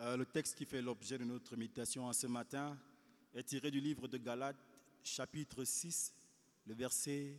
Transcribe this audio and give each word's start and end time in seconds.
Euh, 0.00 0.16
le 0.16 0.26
texte 0.26 0.56
qui 0.56 0.64
fait 0.64 0.80
l'objet 0.80 1.18
de 1.18 1.24
notre 1.24 1.56
méditation 1.56 2.12
ce 2.12 2.28
matin 2.28 2.78
est 3.34 3.42
tiré 3.42 3.68
du 3.68 3.80
livre 3.80 4.06
de 4.06 4.16
Galates, 4.16 4.64
chapitre 5.02 5.64
6, 5.64 6.14
le 6.66 6.74
verset 6.74 7.36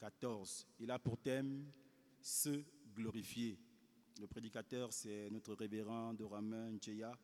14. 0.00 0.66
Il 0.80 0.90
a 0.90 0.98
pour 0.98 1.16
thème 1.18 1.64
se 2.20 2.64
glorifier. 2.92 3.56
Le 4.20 4.26
prédicateur, 4.26 4.92
c'est 4.92 5.30
notre 5.30 5.54
révérend 5.54 6.12
Doramin 6.12 6.72
Ncheya 6.72 7.16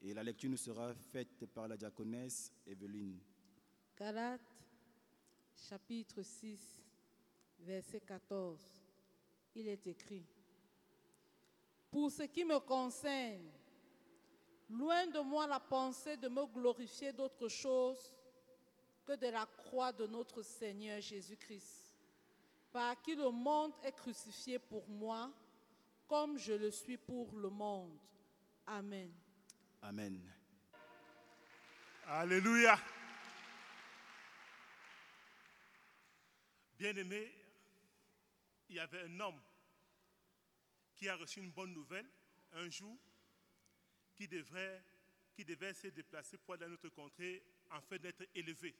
et 0.00 0.14
la 0.14 0.22
lecture 0.22 0.48
nous 0.48 0.56
sera 0.56 0.94
faite 0.94 1.44
par 1.46 1.66
la 1.66 1.76
diaconesse 1.76 2.52
Evelyne. 2.68 3.18
Galates, 3.98 4.40
chapitre 5.56 6.22
6, 6.22 6.80
verset 7.58 8.00
14. 8.02 8.60
Il 9.56 9.66
est 9.66 9.88
écrit, 9.88 10.24
Pour 11.90 12.12
ce 12.12 12.22
qui 12.22 12.44
me 12.44 12.60
concerne, 12.60 13.59
loin 14.70 15.06
de 15.06 15.20
moi 15.20 15.46
la 15.46 15.60
pensée 15.60 16.16
de 16.16 16.28
me 16.28 16.46
glorifier 16.46 17.12
d'autre 17.12 17.48
chose 17.48 18.12
que 19.04 19.12
de 19.16 19.26
la 19.26 19.46
croix 19.46 19.92
de 19.92 20.06
notre 20.06 20.42
Seigneur 20.42 21.00
Jésus-Christ, 21.00 21.96
par 22.72 23.00
qui 23.02 23.14
le 23.14 23.30
monde 23.30 23.72
est 23.82 23.92
crucifié 23.92 24.58
pour 24.58 24.88
moi, 24.88 25.32
comme 26.06 26.38
je 26.38 26.52
le 26.52 26.70
suis 26.70 26.96
pour 26.96 27.34
le 27.36 27.50
monde. 27.50 27.98
Amen. 28.66 29.12
Amen. 29.82 30.20
Alléluia. 32.06 32.78
Bien-aimé, 36.78 37.30
il 38.68 38.76
y 38.76 38.80
avait 38.80 39.02
un 39.02 39.20
homme 39.20 39.40
qui 40.94 41.08
a 41.08 41.16
reçu 41.16 41.40
une 41.40 41.50
bonne 41.50 41.72
nouvelle 41.72 42.08
un 42.52 42.68
jour, 42.68 42.96
qui 44.20 44.28
devrait, 44.28 44.84
qui 45.32 45.46
devait 45.46 45.72
se 45.72 45.86
déplacer 45.86 46.36
pour 46.36 46.52
aller 46.52 46.64
dans 46.64 46.72
notre 46.72 46.90
contrée 46.90 47.42
afin 47.70 47.96
d'être 47.96 48.28
élevé. 48.34 48.76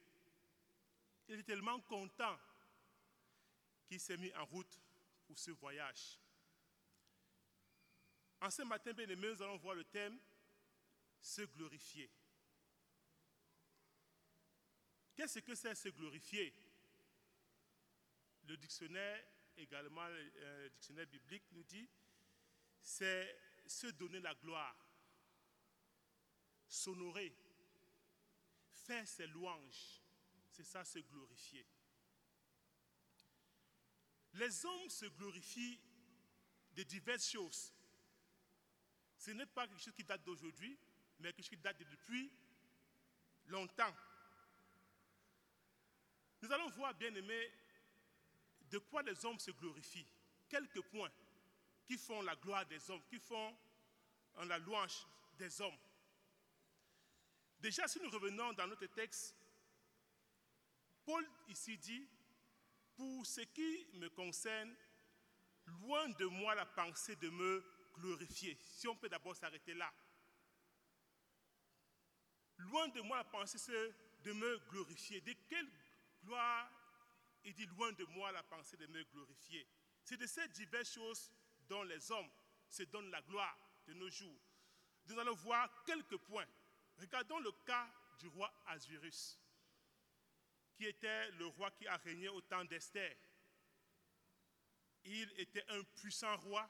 Il 1.26 1.36
était 1.36 1.54
tellement 1.54 1.80
content 1.80 2.38
qu'il 3.86 3.98
s'est 3.98 4.18
mis 4.18 4.30
en 4.34 4.44
route 4.44 4.78
pour 5.26 5.38
ce 5.38 5.50
voyage. 5.52 6.18
En 8.42 8.50
ce 8.50 8.60
matin, 8.64 8.92
bien 8.92 9.08
aimé, 9.08 9.28
nous 9.28 9.42
allons 9.42 9.56
voir 9.56 9.76
le 9.76 9.84
thème 9.84 10.20
se 11.22 11.40
glorifier. 11.40 12.10
Qu'est-ce 15.14 15.38
que 15.38 15.54
c'est 15.54 15.74
se 15.74 15.88
glorifier? 15.88 16.54
Le 18.46 18.58
dictionnaire, 18.58 19.24
également 19.56 20.06
le 20.06 20.68
dictionnaire 20.68 21.06
biblique, 21.06 21.44
nous 21.52 21.64
dit 21.64 21.88
c'est 22.82 23.40
se 23.66 23.86
donner 23.86 24.20
la 24.20 24.34
gloire, 24.34 24.89
s'honorer, 26.70 27.34
faire 28.72 29.06
ses 29.06 29.26
louanges. 29.26 30.00
C'est 30.48 30.64
ça, 30.64 30.84
se 30.84 31.00
glorifier. 31.00 31.66
Les 34.34 34.64
hommes 34.64 34.88
se 34.88 35.06
glorifient 35.06 35.80
de 36.72 36.82
diverses 36.84 37.28
choses. 37.28 37.72
Ce 39.16 39.32
n'est 39.32 39.46
pas 39.46 39.66
quelque 39.66 39.82
chose 39.82 39.94
qui 39.94 40.04
date 40.04 40.22
d'aujourd'hui, 40.22 40.78
mais 41.18 41.32
quelque 41.32 41.42
chose 41.42 41.50
qui 41.50 41.56
date 41.56 41.78
de 41.78 41.84
depuis 41.84 42.32
longtemps. 43.46 43.94
Nous 46.42 46.52
allons 46.52 46.70
voir, 46.70 46.94
bien 46.94 47.14
aimés, 47.14 47.52
de 48.70 48.78
quoi 48.78 49.02
les 49.02 49.24
hommes 49.24 49.38
se 49.38 49.50
glorifient. 49.50 50.06
Quelques 50.48 50.80
points 50.82 51.10
qui 51.84 51.98
font 51.98 52.22
la 52.22 52.36
gloire 52.36 52.64
des 52.66 52.90
hommes, 52.90 53.02
qui 53.08 53.18
font 53.18 53.56
la 54.44 54.58
louange 54.58 55.06
des 55.36 55.60
hommes. 55.60 55.78
Déjà, 57.60 57.86
si 57.86 58.00
nous 58.00 58.10
revenons 58.10 58.52
dans 58.54 58.66
notre 58.66 58.86
texte, 58.86 59.36
Paul 61.04 61.26
ici 61.48 61.76
dit, 61.78 62.08
pour 62.96 63.26
ce 63.26 63.40
qui 63.42 63.86
me 63.94 64.08
concerne, 64.10 64.74
loin 65.66 66.08
de 66.10 66.26
moi 66.26 66.54
la 66.54 66.66
pensée 66.66 67.16
de 67.16 67.28
me 67.28 67.64
glorifier. 67.94 68.58
Si 68.62 68.88
on 68.88 68.96
peut 68.96 69.08
d'abord 69.08 69.36
s'arrêter 69.36 69.74
là. 69.74 69.92
Loin 72.58 72.88
de 72.88 73.00
moi 73.00 73.18
la 73.18 73.24
pensée 73.24 73.94
de 74.22 74.32
me 74.32 74.58
glorifier. 74.70 75.20
De 75.20 75.32
quelle 75.48 75.70
gloire 76.22 76.70
il 77.44 77.54
dit 77.54 77.66
loin 77.66 77.92
de 77.92 78.04
moi 78.04 78.32
la 78.32 78.42
pensée 78.42 78.76
de 78.76 78.86
me 78.86 79.02
glorifier. 79.04 79.66
C'est 80.04 80.16
de 80.16 80.26
ces 80.26 80.46
diverses 80.48 80.92
choses 80.92 81.32
dont 81.68 81.82
les 81.84 82.10
hommes 82.10 82.30
se 82.68 82.82
donnent 82.84 83.10
la 83.10 83.22
gloire 83.22 83.56
de 83.86 83.94
nos 83.94 84.10
jours. 84.10 84.40
Nous 85.06 85.18
allons 85.18 85.34
voir 85.34 85.84
quelques 85.84 86.18
points. 86.18 86.46
Regardons 87.00 87.38
le 87.38 87.52
cas 87.64 87.90
du 88.18 88.28
roi 88.28 88.52
Azurus, 88.66 89.38
qui 90.74 90.84
était 90.84 91.30
le 91.32 91.46
roi 91.46 91.70
qui 91.70 91.86
a 91.86 91.96
régné 91.96 92.28
au 92.28 92.42
temps 92.42 92.64
d'Esther. 92.64 93.16
Il 95.04 95.32
était 95.38 95.64
un 95.70 95.82
puissant 95.82 96.36
roi 96.36 96.68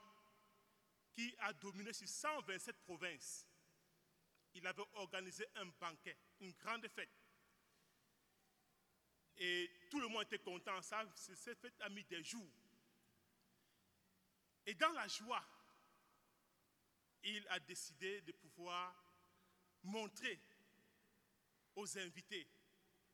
qui 1.13 1.35
a 1.41 1.53
dominé 1.55 1.93
sur 1.93 2.07
127 2.07 2.81
provinces. 2.85 3.45
Il 4.55 4.65
avait 4.69 4.85
organisé 4.93 5.45
un 5.57 5.67
banquet, 5.67 6.17
une 6.39 6.53
grande 6.53 6.87
fête. 6.89 7.11
Et 9.37 9.89
tout 9.91 9.99
le 9.99 10.07
monde 10.07 10.23
était 10.23 10.39
content. 10.39 10.81
Ça, 10.83 11.05
cette 11.17 11.59
fête 11.59 11.81
a 11.81 11.89
mis 11.89 12.05
des 12.05 12.23
jours. 12.23 12.53
Et 14.65 14.75
dans 14.75 14.93
la 14.93 15.09
joie, 15.09 15.45
il 17.25 17.47
a 17.49 17.59
décidé 17.59 18.21
de 18.21 18.33
pouvoir 18.33 19.10
montrer 19.85 20.41
aux 21.77 21.99
invités 21.99 22.47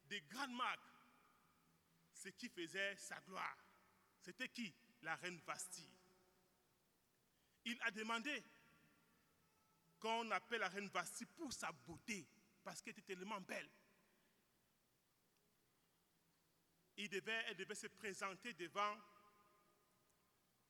des 0.05 0.21
grandes 0.23 0.55
marques 0.55 0.81
ce 2.13 2.29
qui 2.31 2.49
faisait 2.49 2.97
sa 2.97 3.21
gloire. 3.21 3.57
C'était 4.21 4.49
qui? 4.49 4.75
La 5.03 5.15
reine 5.17 5.39
Bastille. 5.47 5.91
Il 7.65 7.79
a 7.83 7.91
demandé 7.91 8.43
qu'on 9.99 10.31
appelle 10.31 10.61
la 10.61 10.69
reine 10.69 10.89
Bastille 10.89 11.27
pour 11.37 11.53
sa 11.53 11.71
beauté, 11.73 12.27
parce 12.65 12.81
qu'elle 12.81 12.93
était 12.93 13.15
tellement 13.15 13.41
belle. 13.41 13.71
Elle 16.97 17.09
devait 17.57 17.75
se 17.75 17.89
présenter 17.89 18.55
devant 18.55 18.97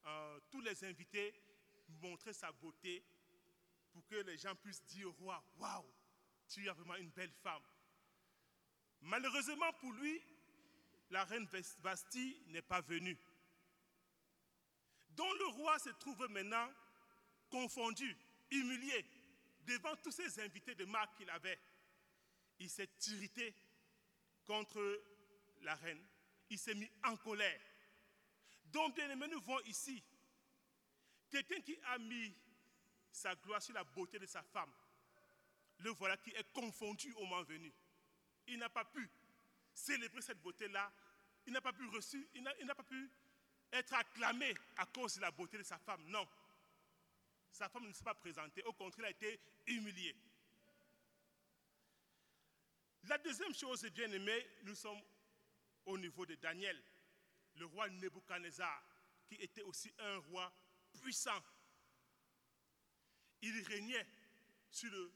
euh, 0.07 0.41
tous 0.51 0.61
les 0.61 0.85
invités, 0.85 1.35
montrer 2.01 2.33
sa 2.33 2.51
beauté 2.53 3.05
pour 3.97 4.07
que 4.09 4.17
les 4.17 4.37
gens 4.37 4.55
puissent 4.57 4.85
dire 4.85 5.09
au 5.09 5.13
roi, 5.13 5.43
waouh, 5.57 5.91
tu 6.51 6.67
es 6.67 6.71
vraiment 6.71 6.97
une 6.97 7.09
belle 7.09 7.33
femme. 7.43 7.63
Malheureusement 9.01 9.73
pour 9.81 9.91
lui, 9.95 10.21
la 11.09 11.25
reine 11.25 11.49
Bastille 11.79 12.43
n'est 12.49 12.61
pas 12.61 12.83
venue. 12.83 13.17
Donc 15.13 15.33
le 15.39 15.47
roi 15.47 15.79
se 15.79 15.89
trouve 15.89 16.29
maintenant 16.29 16.71
confondu, 17.49 18.15
humilié, 18.51 19.03
devant 19.65 19.97
tous 19.97 20.13
ces 20.13 20.41
invités 20.41 20.75
de 20.75 20.85
marque 20.85 21.17
qu'il 21.17 21.31
avait. 21.31 21.59
Il 22.59 22.69
s'est 22.69 22.91
irrité 23.07 23.55
contre 24.45 25.03
la 25.63 25.75
reine. 25.75 26.07
Il 26.51 26.59
s'est 26.59 26.75
mis 26.75 26.91
en 27.03 27.17
colère. 27.17 27.61
Donc, 28.67 28.95
bien 28.95 29.09
aimé, 29.09 29.27
nous 29.31 29.41
voyons 29.41 29.67
ici 29.67 30.03
quelqu'un 31.31 31.61
qui 31.63 31.79
a 31.85 31.99
mis 31.99 32.35
sa 33.17 33.35
gloire 33.35 33.63
sur 33.63 33.75
la 33.75 33.83
beauté 33.83 34.19
de 34.19 34.27
sa 34.27 34.43
femme. 34.43 34.71
Le 35.79 35.91
voilà 35.91 36.17
qui 36.19 36.31
est 36.31 36.53
confondu 36.53 37.13
au 37.15 37.25
moment 37.25 37.43
venu. 37.43 37.73
Il 38.47 38.59
n'a 38.59 38.69
pas 38.69 38.85
pu 38.85 39.09
célébrer 39.73 40.21
cette 40.21 40.41
beauté-là. 40.43 40.93
Il 41.47 41.53
n'a 41.53 41.61
pas 41.61 41.73
pu 41.73 41.87
reçu, 41.87 42.29
il 42.35 42.43
n'a 42.43 42.75
pas 42.75 42.83
pu 42.83 43.11
être 43.73 43.95
acclamé 43.95 44.55
à 44.77 44.87
cause 44.87 45.17
de 45.17 45.21
la 45.23 45.31
beauté 45.31 45.57
de 45.57 45.63
sa 45.63 45.79
femme. 45.79 46.03
Non. 46.07 46.29
Sa 47.53 47.69
femme 47.69 47.87
ne 47.87 47.93
s'est 47.93 48.05
pas 48.05 48.15
présentée. 48.15 48.63
Au 48.65 48.73
contraire, 48.73 49.07
il 49.21 49.25
a 49.25 49.29
été 49.29 49.41
humilié. 49.67 50.15
La 53.05 53.19
deuxième 53.19 53.55
chose, 53.55 53.85
bien 53.93 54.11
aimé, 54.11 54.47
nous 54.65 54.75
sommes 54.75 55.01
au 55.87 55.97
niveau 55.97 56.27
de 56.27 56.35
Daniel, 56.35 56.83
le 57.55 57.67
roi 57.67 57.89
Nebuchadnezzar, 57.89 58.83
qui 59.27 59.37
était 59.37 59.63
aussi 59.63 59.93
un 60.01 60.19
roi 60.19 60.53
puissant. 61.01 61.41
Il 63.43 63.61
régnait 63.63 64.07
sur 64.71 64.91
le 64.91 65.13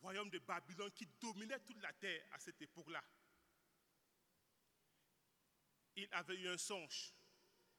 royaume 0.00 0.30
de 0.30 0.38
Babylone 0.40 0.90
qui 0.92 1.06
dominait 1.20 1.60
toute 1.60 1.80
la 1.80 1.92
terre 1.92 2.24
à 2.32 2.38
cette 2.38 2.60
époque-là. 2.60 3.02
Il 5.96 6.08
avait 6.12 6.36
eu 6.36 6.48
un 6.48 6.58
songe 6.58 7.12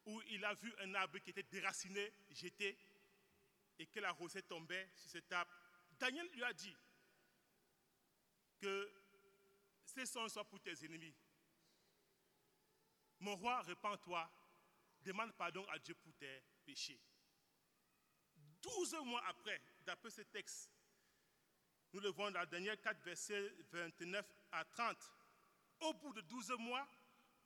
où 0.05 0.21
il 0.23 0.43
a 0.43 0.53
vu 0.53 0.73
un 0.79 0.93
arbre 0.95 1.19
qui 1.19 1.29
était 1.29 1.43
déraciné, 1.43 2.13
jeté, 2.31 2.77
et 3.79 3.87
que 3.87 3.99
la 3.99 4.11
rosée 4.11 4.43
tombait 4.43 4.89
sur 4.95 5.09
cet 5.09 5.31
arbre. 5.31 5.51
Daniel 5.99 6.27
lui 6.31 6.43
a 6.43 6.53
dit 6.53 6.75
que 8.59 8.91
ces 9.85 10.05
songes 10.05 10.31
soient 10.31 10.47
pour 10.47 10.59
tes 10.61 10.85
ennemis. 10.85 11.13
Mon 13.19 13.35
roi, 13.35 13.61
répands-toi, 13.61 14.29
demande 15.01 15.33
pardon 15.33 15.65
à 15.69 15.79
Dieu 15.79 15.95
pour 15.95 16.13
tes 16.15 16.43
péchés. 16.65 16.99
Douze 18.63 18.95
mois 19.03 19.21
après, 19.27 19.61
d'après 19.85 20.09
ce 20.09 20.21
texte, 20.21 20.69
Nous 21.91 21.99
le 21.99 22.09
voyons 22.09 22.31
dans 22.31 22.45
Daniel 22.45 22.79
4, 22.79 23.03
versets 23.03 23.53
29 23.71 24.25
à 24.53 24.63
30. 24.65 24.97
Au 25.81 25.93
bout 25.93 26.13
de 26.13 26.21
12 26.21 26.53
mois, 26.59 26.87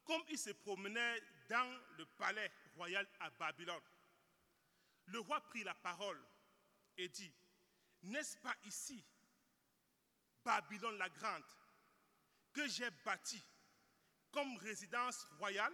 comme 0.06 0.22
il 0.30 0.38
se 0.38 0.52
promenait 0.52 1.22
dans 1.50 1.82
le 1.98 2.06
palais 2.06 2.52
royal 2.76 3.06
à 3.20 3.30
Babylone, 3.32 3.82
le 5.08 5.20
roi 5.20 5.42
prit 5.42 5.64
la 5.64 5.74
parole 5.74 6.24
et 6.98 7.10
dit, 7.10 7.34
N'est-ce 8.04 8.38
pas 8.38 8.56
ici, 8.64 9.04
Babylone 10.44 10.98
la 10.98 11.10
grande, 11.10 11.44
que 12.54 12.68
j'ai 12.68 12.90
bâti 13.04 13.44
comme 14.32 14.56
résidence 14.58 15.26
royale 15.40 15.74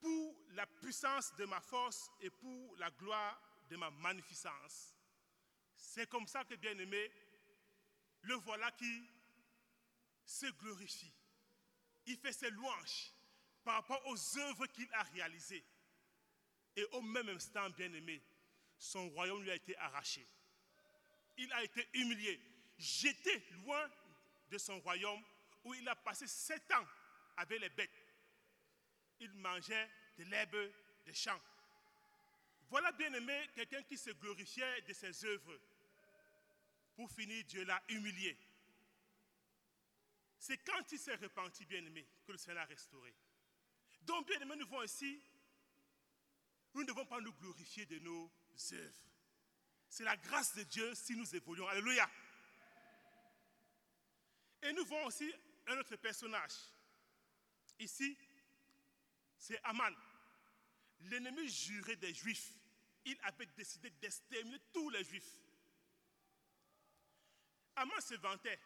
pour 0.00 0.36
la 0.50 0.66
puissance 0.66 1.34
de 1.36 1.44
ma 1.44 1.60
force 1.60 2.10
et 2.20 2.30
pour 2.30 2.76
la 2.76 2.90
gloire 2.90 3.45
de 3.68 3.76
ma 3.76 3.90
magnificence. 3.90 4.94
C'est 5.76 6.08
comme 6.08 6.26
ça 6.26 6.44
que, 6.44 6.54
bien 6.54 6.76
aimé, 6.78 7.10
le 8.22 8.34
voilà 8.34 8.70
qui 8.72 9.08
se 10.24 10.46
glorifie. 10.46 11.12
Il 12.06 12.16
fait 12.16 12.32
ses 12.32 12.50
louanges 12.50 13.12
par 13.64 13.74
rapport 13.74 14.06
aux 14.06 14.38
œuvres 14.38 14.66
qu'il 14.66 14.88
a 14.92 15.02
réalisées. 15.04 15.64
Et 16.76 16.84
au 16.92 17.00
même 17.02 17.28
instant, 17.30 17.68
bien 17.70 17.92
aimé, 17.92 18.22
son 18.78 19.08
royaume 19.10 19.42
lui 19.42 19.50
a 19.50 19.54
été 19.54 19.76
arraché. 19.78 20.26
Il 21.38 21.52
a 21.52 21.62
été 21.62 21.88
humilié, 21.94 22.40
jeté 22.78 23.44
loin 23.64 23.90
de 24.50 24.58
son 24.58 24.78
royaume 24.80 25.22
où 25.64 25.74
il 25.74 25.88
a 25.88 25.96
passé 25.96 26.26
sept 26.26 26.70
ans 26.72 26.86
avec 27.36 27.60
les 27.60 27.68
bêtes. 27.70 27.90
Il 29.20 29.32
mangeait 29.34 29.90
de 30.18 30.24
l'herbe 30.24 30.70
des 31.04 31.14
champs. 31.14 31.40
Voilà, 32.68 32.92
bien 32.92 33.12
aimé, 33.12 33.48
quelqu'un 33.54 33.82
qui 33.82 33.96
se 33.96 34.10
glorifiait 34.10 34.82
de 34.82 34.92
ses 34.92 35.24
œuvres. 35.24 35.58
Pour 36.94 37.10
finir, 37.10 37.44
Dieu 37.44 37.64
l'a 37.64 37.82
humilié. 37.88 38.36
C'est 40.38 40.58
quand 40.58 40.90
il 40.92 40.98
s'est 40.98 41.14
repenti, 41.16 41.64
bien 41.64 41.84
aimé, 41.84 42.06
que 42.24 42.32
le 42.32 42.38
Seigneur 42.38 42.62
l'a 42.62 42.64
restauré. 42.64 43.14
Donc, 44.02 44.26
bien 44.26 44.40
aimé, 44.40 44.56
nous 44.56 44.66
voyons 44.66 44.84
ici, 44.84 45.22
nous 46.74 46.82
ne 46.82 46.86
devons 46.86 47.06
pas 47.06 47.20
nous 47.20 47.32
glorifier 47.34 47.86
de 47.86 47.98
nos 48.00 48.30
œuvres. 48.72 49.04
C'est 49.88 50.04
la 50.04 50.16
grâce 50.16 50.54
de 50.54 50.62
Dieu 50.64 50.94
si 50.94 51.16
nous 51.16 51.34
évoluons. 51.34 51.66
Alléluia. 51.68 52.08
Et 54.62 54.72
nous 54.72 54.84
voyons 54.84 55.06
aussi 55.06 55.32
un 55.68 55.78
autre 55.78 55.96
personnage. 55.96 56.52
Ici, 57.78 58.16
c'est 59.38 59.60
Aman, 59.64 59.94
l'ennemi 61.00 61.48
juré 61.48 61.96
des 61.96 62.12
Juifs. 62.14 62.52
Il 63.04 63.16
avait 63.22 63.46
décidé 63.46 63.90
d'exterminer 63.90 64.60
tous 64.72 64.90
les 64.90 65.04
Juifs. 65.04 65.38
Aman 67.76 68.00
se 68.00 68.14
vantait 68.14 68.58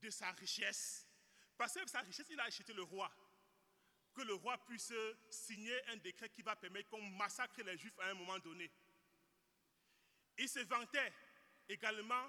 de 0.00 0.10
sa 0.10 0.30
richesse. 0.32 1.06
Parce 1.56 1.74
que 1.74 1.86
sa 1.88 2.00
richesse, 2.00 2.26
il 2.30 2.40
a 2.40 2.44
acheté 2.44 2.72
le 2.72 2.82
roi. 2.82 3.12
Que 4.14 4.22
le 4.22 4.34
roi 4.34 4.56
puisse 4.64 4.92
signer 5.30 5.88
un 5.88 5.96
décret 5.98 6.30
qui 6.30 6.42
va 6.42 6.56
permettre 6.56 6.88
qu'on 6.88 7.02
massacre 7.02 7.62
les 7.62 7.76
Juifs 7.76 7.98
à 7.98 8.08
un 8.08 8.14
moment 8.14 8.38
donné. 8.38 8.70
Il 10.38 10.48
se 10.48 10.60
vantait 10.60 11.12
également 11.68 12.28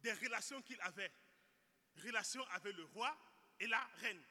des 0.00 0.12
relations 0.14 0.60
qu'il 0.62 0.80
avait. 0.80 1.12
Relations 2.04 2.44
avec 2.48 2.74
le 2.74 2.84
roi 2.84 3.16
et 3.60 3.66
la 3.66 3.82
reine. 4.00 4.22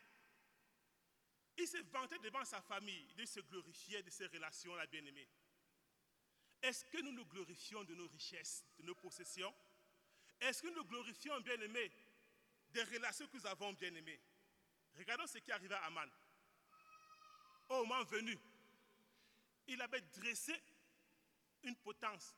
Il 1.59 1.67
se 1.67 1.77
vantait 1.91 2.19
devant 2.19 2.45
sa 2.45 2.61
famille, 2.61 3.05
il 3.17 3.27
se 3.27 3.41
glorifiait 3.41 4.01
de 4.01 4.09
ses 4.09 4.27
relations, 4.27 4.73
la 4.75 4.87
bien-aimée. 4.87 5.27
Est-ce 6.61 6.85
que 6.85 7.01
nous 7.01 7.11
nous 7.11 7.25
glorifions 7.25 7.83
de 7.83 7.95
nos 7.95 8.07
richesses, 8.07 8.65
de 8.77 8.83
nos 8.83 8.95
possessions? 8.95 9.53
Est-ce 10.39 10.61
que 10.61 10.67
nous 10.67 10.75
nous 10.75 10.85
glorifions, 10.85 11.37
bien-aimés, 11.41 11.91
des 12.69 12.83
relations 12.83 13.27
que 13.27 13.35
nous 13.35 13.45
avons, 13.45 13.73
bien-aimés 13.73 14.21
Regardons 14.97 15.27
ce 15.27 15.39
qui 15.39 15.51
arriva 15.51 15.77
à 15.83 15.87
Aman. 15.87 16.09
Au 17.67 17.83
moment 17.85 18.05
venu, 18.05 18.37
il 19.67 19.81
avait 19.81 20.01
dressé 20.01 20.53
une 21.63 21.75
potence 21.75 22.35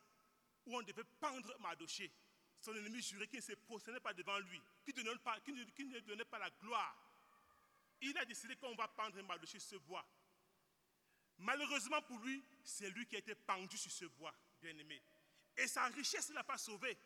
où 0.65 0.75
on 0.75 0.81
devait 0.81 1.03
pendre 1.19 1.55
Mardoché, 1.59 2.11
son 2.59 2.75
ennemi 2.75 3.01
juré 3.03 3.27
qui 3.27 3.35
ne 3.35 3.41
se 3.41 3.53
prosternait 3.53 3.99
pas 3.99 4.15
devant 4.15 4.39
lui, 4.39 4.59
qui, 4.83 4.93
qui 4.93 5.85
ne 5.85 5.99
donnait 5.99 6.25
pas 6.25 6.39
la 6.39 6.49
gloire. 6.49 7.10
Il 8.01 8.17
a 8.17 8.25
décidé 8.25 8.55
qu'on 8.55 8.75
va 8.75 8.87
pendre 8.87 9.15
sur 9.45 9.61
ce 9.61 9.75
bois. 9.75 10.05
Malheureusement 11.37 12.01
pour 12.03 12.19
lui, 12.19 12.43
c'est 12.63 12.89
lui 12.89 13.05
qui 13.07 13.15
a 13.15 13.19
été 13.19 13.35
pendu 13.35 13.77
sur 13.77 13.91
ce 13.91 14.05
bois, 14.05 14.33
bien-aimé. 14.61 15.01
Et 15.57 15.67
sa 15.67 15.85
richesse 15.87 16.29
ne 16.29 16.35
l'a 16.35 16.43
pas 16.43 16.57
sauvé. 16.57 16.97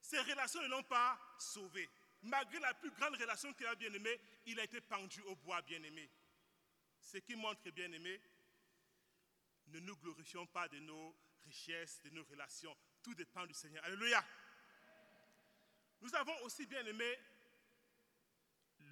Ses 0.00 0.20
relations 0.20 0.60
ne 0.62 0.68
l'ont 0.68 0.82
pas 0.82 1.18
sauvé. 1.38 1.88
Malgré 2.22 2.58
la 2.60 2.74
plus 2.74 2.90
grande 2.90 3.16
relation 3.16 3.52
qu'il 3.54 3.66
a 3.66 3.74
bien-aimé, 3.74 4.20
il 4.46 4.58
a 4.60 4.64
été 4.64 4.80
pendu 4.80 5.20
au 5.22 5.36
bois, 5.36 5.62
bien-aimé. 5.62 6.08
Ce 7.00 7.18
qui 7.18 7.34
montre, 7.34 7.68
bien-aimé, 7.70 8.20
ne 9.68 9.80
nous 9.80 9.96
glorifions 9.96 10.46
pas 10.46 10.68
de 10.68 10.78
nos 10.80 11.16
richesses, 11.44 12.00
de 12.02 12.10
nos 12.10 12.24
relations. 12.24 12.76
Tout 13.02 13.14
dépend 13.14 13.46
du 13.46 13.54
Seigneur. 13.54 13.84
Alléluia. 13.84 14.24
Nous 16.00 16.14
avons 16.14 16.36
aussi 16.42 16.66
bien 16.66 16.84
aimé 16.86 17.18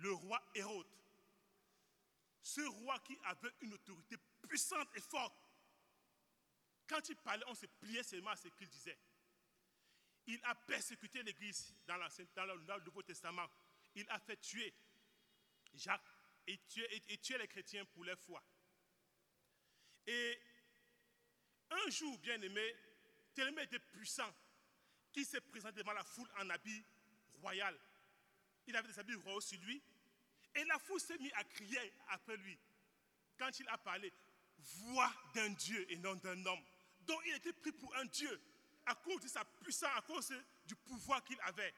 le 0.00 0.12
roi 0.12 0.40
Hérode. 0.54 0.86
Ce 2.42 2.60
roi 2.60 2.98
qui 3.00 3.18
avait 3.24 3.52
une 3.60 3.74
autorité 3.74 4.16
puissante 4.42 4.88
et 4.94 5.00
forte. 5.00 5.36
Quand 6.88 7.08
il 7.08 7.16
parlait, 7.16 7.44
on 7.46 7.54
se 7.54 7.66
pliait 7.66 8.02
seulement 8.02 8.30
à 8.30 8.36
ce 8.36 8.48
qu'il 8.48 8.68
disait. 8.68 8.98
Il 10.26 10.40
a 10.44 10.54
persécuté 10.54 11.22
l'Église 11.22 11.74
dans, 11.86 11.96
le 11.96 12.84
Nouveau 12.84 13.02
Testament. 13.02 13.48
Il 13.94 14.08
a 14.08 14.18
fait 14.20 14.36
tuer 14.36 14.74
Jacques 15.74 16.08
et 16.46 16.58
tuer, 16.68 17.38
les 17.38 17.48
chrétiens 17.48 17.84
pour 17.86 18.04
leur 18.04 18.18
foi. 18.18 18.42
Et 20.06 20.40
un 21.70 21.90
jour, 21.90 22.18
bien 22.18 22.40
aimé, 22.40 22.74
tellement 23.34 23.60
était 23.60 23.78
puissant 23.78 24.32
qu'il 25.12 25.26
s'est 25.26 25.40
présenté 25.40 25.76
devant 25.76 25.92
la 25.92 26.04
foule 26.04 26.30
en 26.38 26.50
habit 26.50 26.84
royal. 27.34 27.78
Il 28.66 28.76
avait 28.76 28.88
des 28.88 28.98
habits 28.98 29.14
royaux 29.14 29.40
sur 29.40 29.60
lui. 29.60 29.82
Et 30.54 30.64
la 30.64 30.78
foule 30.78 31.00
s'est 31.00 31.18
mise 31.18 31.32
à 31.34 31.44
crier 31.44 31.92
après 32.08 32.36
lui. 32.36 32.58
Quand 33.38 33.58
il 33.58 33.68
a 33.68 33.78
parlé, 33.78 34.12
voix 34.58 35.12
d'un 35.34 35.50
Dieu 35.50 35.90
et 35.90 35.96
non 35.96 36.14
d'un 36.16 36.44
homme. 36.46 36.64
Donc 37.02 37.20
il 37.26 37.34
était 37.34 37.52
pris 37.52 37.72
pour 37.72 37.94
un 37.96 38.04
Dieu 38.06 38.40
à 38.86 38.94
cause 38.94 39.20
de 39.22 39.28
sa 39.28 39.44
puissance, 39.44 39.90
à 39.96 40.02
cause 40.02 40.32
du 40.66 40.74
pouvoir 40.76 41.24
qu'il 41.24 41.40
avait. 41.42 41.74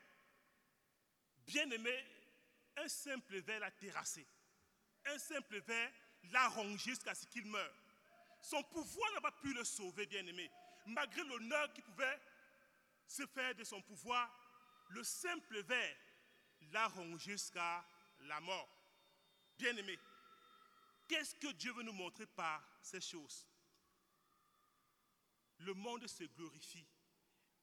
Bien 1.46 1.70
aimé, 1.70 2.04
un 2.76 2.88
simple 2.88 3.38
verre 3.40 3.60
l'a 3.60 3.70
terrassé. 3.70 4.26
Un 5.06 5.18
simple 5.18 5.58
verre 5.60 5.92
l'a 6.30 6.48
rongé 6.48 6.90
jusqu'à 6.90 7.14
ce 7.14 7.26
qu'il 7.26 7.46
meure. 7.46 7.74
Son 8.40 8.62
pouvoir 8.64 9.12
n'a 9.12 9.20
pas 9.20 9.32
pu 9.32 9.52
le 9.52 9.64
sauver, 9.64 10.06
bien 10.06 10.26
aimé. 10.26 10.50
Malgré 10.86 11.22
l'honneur 11.24 11.72
qu'il 11.72 11.84
pouvait 11.84 12.20
se 13.06 13.26
faire 13.26 13.54
de 13.54 13.64
son 13.64 13.80
pouvoir, 13.82 14.30
le 14.90 15.04
simple 15.04 15.60
verre 15.62 15.96
l'a 16.72 16.88
rongé 16.88 17.32
jusqu'à 17.32 17.84
la 18.24 18.40
mort. 18.40 18.68
Bien 19.58 19.76
aimé, 19.76 19.98
qu'est-ce 21.08 21.34
que 21.36 21.52
Dieu 21.52 21.72
veut 21.72 21.82
nous 21.82 21.92
montrer 21.92 22.26
par 22.26 22.62
ces 22.82 23.00
choses? 23.00 23.46
Le 25.58 25.74
monde 25.74 26.06
se 26.06 26.24
glorifie 26.24 26.86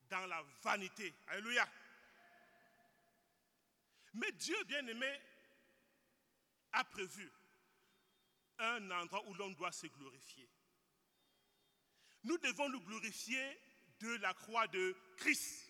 dans 0.10 0.26
la 0.28 0.42
vanité. 0.64 1.14
Alléluia. 1.28 1.68
Mais 4.14 4.32
Dieu, 4.34 4.56
bien 4.66 4.86
aimé, 4.88 5.22
a 6.72 6.84
prévu 6.84 7.32
un 8.58 8.92
endroit 8.92 9.26
où 9.28 9.34
l'on 9.36 9.52
doit 9.52 9.72
se 9.72 9.88
glorifier. 9.88 10.50
Nous 12.24 12.38
devons 12.38 12.70
nous 12.70 12.82
glorifier 12.82 13.60
de 14.00 14.16
la 14.18 14.34
croix 14.34 14.68
de 14.68 14.96
Christ. 15.18 15.70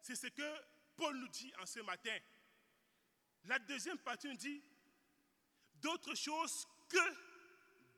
C'est 0.00 0.16
ce 0.16 0.28
que 0.28 0.64
Paul 0.96 1.16
nous 1.18 1.28
dit 1.28 1.52
en 1.60 1.66
ce 1.66 1.80
matin. 1.80 2.16
La 3.46 3.60
deuxième 3.60 3.98
partie 3.98 4.36
dit 4.36 4.62
d'autres 5.76 6.16
choses 6.16 6.66
que 6.88 6.98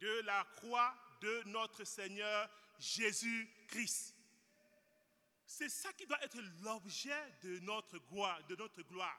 de 0.00 0.20
la 0.20 0.44
croix 0.56 0.94
de 1.22 1.42
notre 1.46 1.84
Seigneur 1.84 2.50
Jésus-Christ. 2.78 4.14
C'est 5.46 5.70
ça 5.70 5.90
qui 5.94 6.06
doit 6.06 6.22
être 6.22 6.38
l'objet 6.62 7.32
de 7.42 7.58
notre 7.60 7.98
gloire, 7.98 8.44
de 8.46 8.56
notre 8.56 8.82
gloire. 8.82 9.18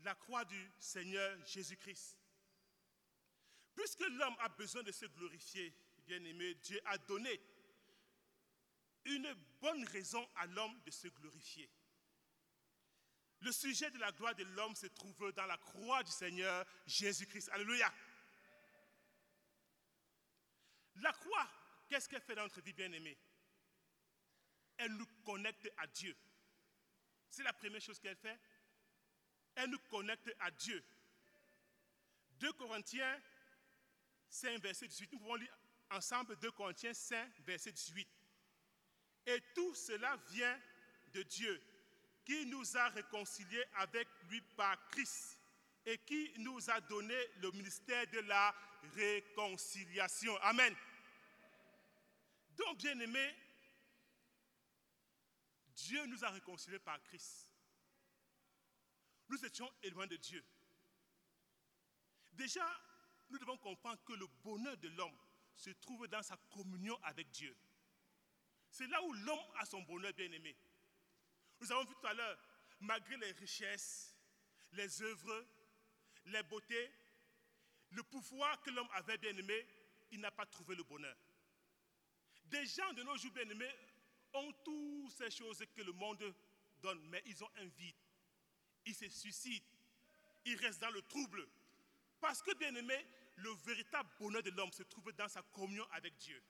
La 0.00 0.14
croix 0.14 0.44
du 0.44 0.72
Seigneur 0.78 1.44
Jésus-Christ. 1.44 2.16
Puisque 3.74 4.00
l'homme 4.08 4.36
a 4.38 4.48
besoin 4.50 4.84
de 4.84 4.92
se 4.92 5.06
glorifier, 5.06 5.74
bien-aimé, 6.06 6.54
Dieu 6.54 6.80
a 6.84 6.98
donné 6.98 7.40
une 9.04 9.34
bonne 9.60 9.84
raison 9.88 10.26
à 10.36 10.46
l'homme 10.46 10.80
de 10.84 10.90
se 10.92 11.08
glorifier. 11.08 11.68
Le 13.40 13.52
sujet 13.52 13.90
de 13.90 13.98
la 13.98 14.12
gloire 14.12 14.34
de 14.34 14.44
l'homme 14.44 14.74
se 14.74 14.86
trouve 14.86 15.32
dans 15.32 15.46
la 15.46 15.58
croix 15.58 16.02
du 16.02 16.10
Seigneur 16.10 16.64
Jésus-Christ. 16.86 17.50
Alléluia. 17.50 17.92
La 20.96 21.12
croix, 21.12 21.48
qu'est-ce 21.88 22.08
qu'elle 22.08 22.22
fait 22.22 22.34
dans 22.34 22.44
notre 22.44 22.60
vie 22.60 22.72
bien-aimée 22.72 23.18
Elle 24.78 24.92
nous 24.96 25.06
connecte 25.24 25.70
à 25.76 25.86
Dieu. 25.86 26.16
C'est 27.30 27.42
la 27.42 27.52
première 27.52 27.82
chose 27.82 27.98
qu'elle 28.00 28.16
fait. 28.16 28.38
Elle 29.54 29.70
nous 29.70 29.78
connecte 29.90 30.34
à 30.40 30.50
Dieu. 30.50 30.82
2 32.40 32.52
Corinthiens 32.54 33.20
5, 34.28 34.60
verset 34.60 34.88
18. 34.88 35.12
Nous 35.12 35.18
pouvons 35.18 35.34
lire 35.34 35.56
ensemble 35.90 36.36
2 36.36 36.50
Corinthiens 36.52 36.94
5, 36.94 37.40
verset 37.40 37.72
18. 37.72 38.08
Et 39.26 39.40
tout 39.54 39.74
cela 39.74 40.16
vient 40.30 40.60
de 41.12 41.22
Dieu, 41.22 41.62
qui 42.26 42.44
nous 42.46 42.76
a 42.76 42.88
réconciliés 42.88 43.64
avec 43.76 44.08
lui 44.28 44.40
par 44.56 44.76
Christ 44.88 45.38
et 45.86 45.96
qui 45.98 46.32
nous 46.38 46.68
a 46.68 46.80
donné 46.82 47.14
le 47.36 47.52
ministère 47.52 48.04
de 48.08 48.18
la 48.18 48.54
réconciliation. 48.96 50.36
Amen. 50.42 50.74
Donc, 52.56 52.78
bien 52.78 52.98
aimé, 52.98 53.34
Dieu 55.76 56.04
nous 56.06 56.24
a 56.24 56.30
réconciliés 56.30 56.80
par 56.80 57.00
Christ. 57.04 57.48
Nous 59.28 59.44
étions 59.44 59.72
éloignés 59.84 60.16
de 60.16 60.16
Dieu. 60.16 60.44
Déjà, 62.32 62.66
nous 63.30 63.38
devons 63.38 63.56
comprendre 63.58 64.02
que 64.04 64.14
le 64.14 64.26
bonheur 64.42 64.76
de 64.78 64.88
l'homme 64.88 65.16
se 65.54 65.70
trouve 65.70 66.08
dans 66.08 66.22
sa 66.22 66.36
communion 66.50 66.98
avec 67.04 67.30
Dieu. 67.30 67.56
C'est 68.68 68.88
là 68.88 69.00
où 69.02 69.12
l'homme 69.12 69.38
a 69.58 69.64
son 69.64 69.80
bonheur 69.82 70.12
bien-aimé. 70.12 70.56
Nous 71.60 71.72
avons 71.72 71.84
vu 71.84 71.94
tout 71.94 72.06
à 72.06 72.14
l'heure, 72.14 72.38
malgré 72.80 73.16
les 73.16 73.32
richesses, 73.32 74.14
les 74.72 75.02
œuvres, 75.02 75.46
les 76.26 76.42
beautés, 76.44 76.90
le 77.90 78.02
pouvoir 78.02 78.60
que 78.62 78.70
l'homme 78.70 78.88
avait 78.94 79.18
bien-aimé, 79.18 79.66
il 80.10 80.20
n'a 80.20 80.30
pas 80.30 80.46
trouvé 80.46 80.74
le 80.74 80.82
bonheur. 80.82 81.16
Des 82.44 82.66
gens 82.66 82.92
de 82.92 83.02
nos 83.02 83.16
jours 83.16 83.32
bien-aimés 83.32 83.74
ont 84.34 84.52
toutes 84.64 85.10
ces 85.12 85.30
choses 85.30 85.64
que 85.74 85.82
le 85.82 85.92
monde 85.92 86.34
donne, 86.82 87.00
mais 87.08 87.22
ils 87.26 87.42
ont 87.42 87.50
un 87.56 87.66
vide. 87.66 87.96
Ils 88.84 88.94
se 88.94 89.08
suicident. 89.08 89.66
Ils 90.44 90.56
restent 90.56 90.80
dans 90.80 90.90
le 90.90 91.02
trouble. 91.02 91.46
Parce 92.20 92.42
que, 92.42 92.54
bien-aimé, 92.54 93.04
le 93.36 93.50
véritable 93.64 94.08
bonheur 94.18 94.42
de 94.42 94.50
l'homme 94.50 94.72
se 94.72 94.82
trouve 94.84 95.12
dans 95.12 95.28
sa 95.28 95.42
communion 95.42 95.86
avec 95.92 96.16
Dieu. 96.16 96.40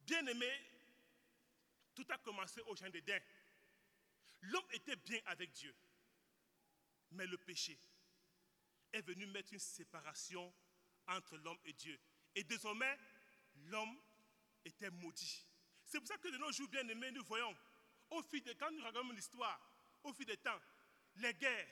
Bien-aimé, 0.00 0.50
tout 1.96 2.06
a 2.10 2.18
commencé 2.18 2.60
au 2.66 2.76
Jardin 2.76 2.92
d'Éden. 2.92 3.20
L'homme 4.42 4.66
était 4.72 4.96
bien 4.96 5.18
avec 5.26 5.50
Dieu. 5.52 5.74
Mais 7.12 7.26
le 7.26 7.38
péché 7.38 7.78
est 8.92 9.00
venu 9.00 9.26
mettre 9.26 9.52
une 9.52 9.58
séparation 9.58 10.52
entre 11.08 11.36
l'homme 11.38 11.58
et 11.64 11.72
Dieu. 11.72 11.98
Et 12.34 12.44
désormais, 12.44 12.98
l'homme 13.70 13.98
était 14.64 14.90
maudit. 14.90 15.46
C'est 15.84 15.98
pour 15.98 16.08
ça 16.08 16.18
que 16.18 16.28
de 16.28 16.36
nos 16.36 16.52
jours 16.52 16.68
bien-aimés, 16.68 17.10
nous 17.12 17.24
voyons, 17.24 17.56
au 18.10 18.22
fil 18.22 18.42
de, 18.42 18.52
quand 18.52 18.70
nous 18.70 18.84
regardons 18.84 19.12
l'histoire, 19.12 19.58
au 20.04 20.12
fil 20.12 20.26
des 20.26 20.36
temps, 20.36 20.60
les 21.16 21.32
guerres, 21.34 21.68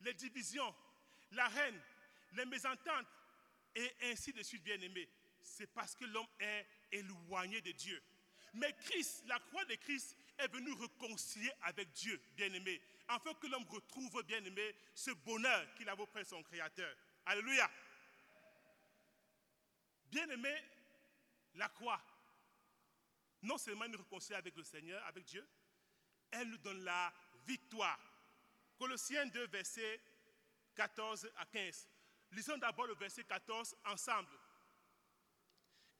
les 0.00 0.14
divisions, 0.14 0.74
la 1.32 1.48
reine, 1.48 1.80
les 2.32 2.46
mésententes, 2.46 3.06
et 3.74 3.94
ainsi 4.02 4.32
de 4.32 4.42
suite, 4.42 4.62
bien-aimés. 4.62 5.08
C'est 5.40 5.68
parce 5.68 5.94
que 5.94 6.04
l'homme 6.04 6.28
est 6.40 6.66
éloigné 6.90 7.60
de 7.60 7.72
Dieu. 7.72 8.02
Mais 8.54 8.72
Christ, 8.84 9.24
la 9.26 9.38
croix 9.40 9.64
de 9.64 9.74
Christ, 9.76 10.16
est 10.38 10.48
venue 10.48 10.72
réconcilier 10.72 11.52
avec 11.62 11.90
Dieu, 11.92 12.20
bien-aimé, 12.36 12.80
afin 13.08 13.32
que 13.34 13.46
l'homme 13.46 13.66
retrouve, 13.68 14.22
bien-aimé, 14.24 14.74
ce 14.94 15.10
bonheur 15.10 15.74
qu'il 15.74 15.88
a 15.88 15.98
auprès 15.98 16.22
de 16.22 16.28
son 16.28 16.42
Créateur. 16.42 16.94
Alléluia. 17.26 17.70
Bien-aimé, 20.06 20.54
la 21.54 21.68
croix, 21.68 22.02
non 23.42 23.58
seulement 23.58 23.88
nous 23.88 23.98
réconcilie 23.98 24.36
avec 24.36 24.56
le 24.56 24.64
Seigneur, 24.64 25.04
avec 25.06 25.24
Dieu, 25.24 25.46
elle 26.30 26.48
nous 26.48 26.58
donne 26.58 26.82
la 26.84 27.12
victoire. 27.46 27.98
Colossiens 28.78 29.26
2, 29.26 29.46
versets 29.48 30.00
14 30.74 31.30
à 31.36 31.46
15. 31.46 31.88
Lisons 32.32 32.56
d'abord 32.58 32.86
le 32.86 32.94
verset 32.94 33.24
14 33.24 33.76
ensemble. 33.86 34.38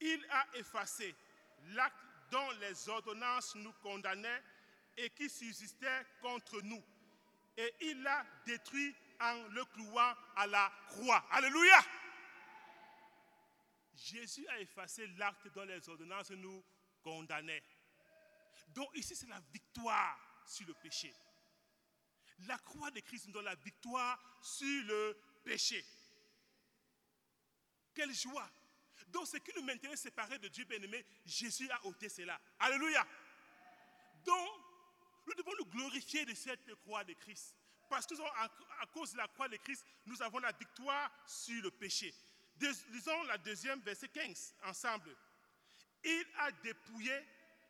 Il 0.00 0.26
a 0.30 0.46
effacé 0.54 1.14
l'acte 1.74 2.11
dont 2.32 2.50
les 2.62 2.88
ordonnances 2.88 3.54
nous 3.56 3.72
condamnaient 3.74 4.42
et 4.96 5.10
qui 5.10 5.28
subsistait 5.28 6.06
contre 6.22 6.62
nous. 6.62 6.82
Et 7.56 7.74
il 7.82 8.02
l'a 8.02 8.26
détruit 8.46 8.94
en 9.20 9.34
le 9.48 9.64
clouant 9.66 10.14
à 10.36 10.46
la 10.46 10.72
croix. 10.88 11.22
Alléluia. 11.30 11.78
Jésus 13.94 14.48
a 14.48 14.58
effacé 14.60 15.06
l'acte 15.18 15.46
dont 15.54 15.64
les 15.64 15.86
ordonnances 15.90 16.30
nous 16.30 16.64
condamnaient. 17.02 17.62
Donc 18.68 18.88
ici, 18.96 19.14
c'est 19.14 19.28
la 19.28 19.40
victoire 19.52 20.18
sur 20.46 20.66
le 20.66 20.74
péché. 20.74 21.14
La 22.46 22.56
croix 22.58 22.90
de 22.90 23.00
Christ 23.00 23.26
nous 23.26 23.32
donne 23.32 23.44
la 23.44 23.54
victoire 23.56 24.18
sur 24.40 24.84
le 24.86 25.18
péché. 25.44 25.84
Quelle 27.94 28.14
joie. 28.14 28.50
Donc 29.12 29.26
ce 29.26 29.36
qui 29.36 29.52
nous 29.56 29.62
maintenait 29.62 29.96
séparés 29.96 30.38
de 30.38 30.48
Dieu 30.48 30.64
bien-aimé, 30.64 31.04
Jésus 31.24 31.70
a 31.70 31.86
ôté 31.86 32.08
cela. 32.08 32.40
Alléluia. 32.58 33.06
Donc, 34.24 34.48
nous 35.26 35.34
devons 35.34 35.52
nous 35.58 35.66
glorifier 35.66 36.24
de 36.24 36.34
cette 36.34 36.74
croix 36.76 37.04
de 37.04 37.12
Christ. 37.14 37.56
Parce 37.88 38.06
que 38.06 38.14
cause 38.92 39.12
de 39.12 39.18
la 39.18 39.28
croix 39.28 39.48
de 39.48 39.56
Christ, 39.56 39.84
nous 40.06 40.20
avons 40.22 40.38
la 40.38 40.52
victoire 40.52 41.10
sur 41.26 41.62
le 41.62 41.70
péché. 41.70 42.14
Lisons 42.90 43.22
la 43.24 43.38
deuxième, 43.38 43.80
verset 43.80 44.08
15, 44.08 44.54
ensemble. 44.64 45.14
Il 46.04 46.26
a 46.38 46.52
dépouillé 46.52 47.12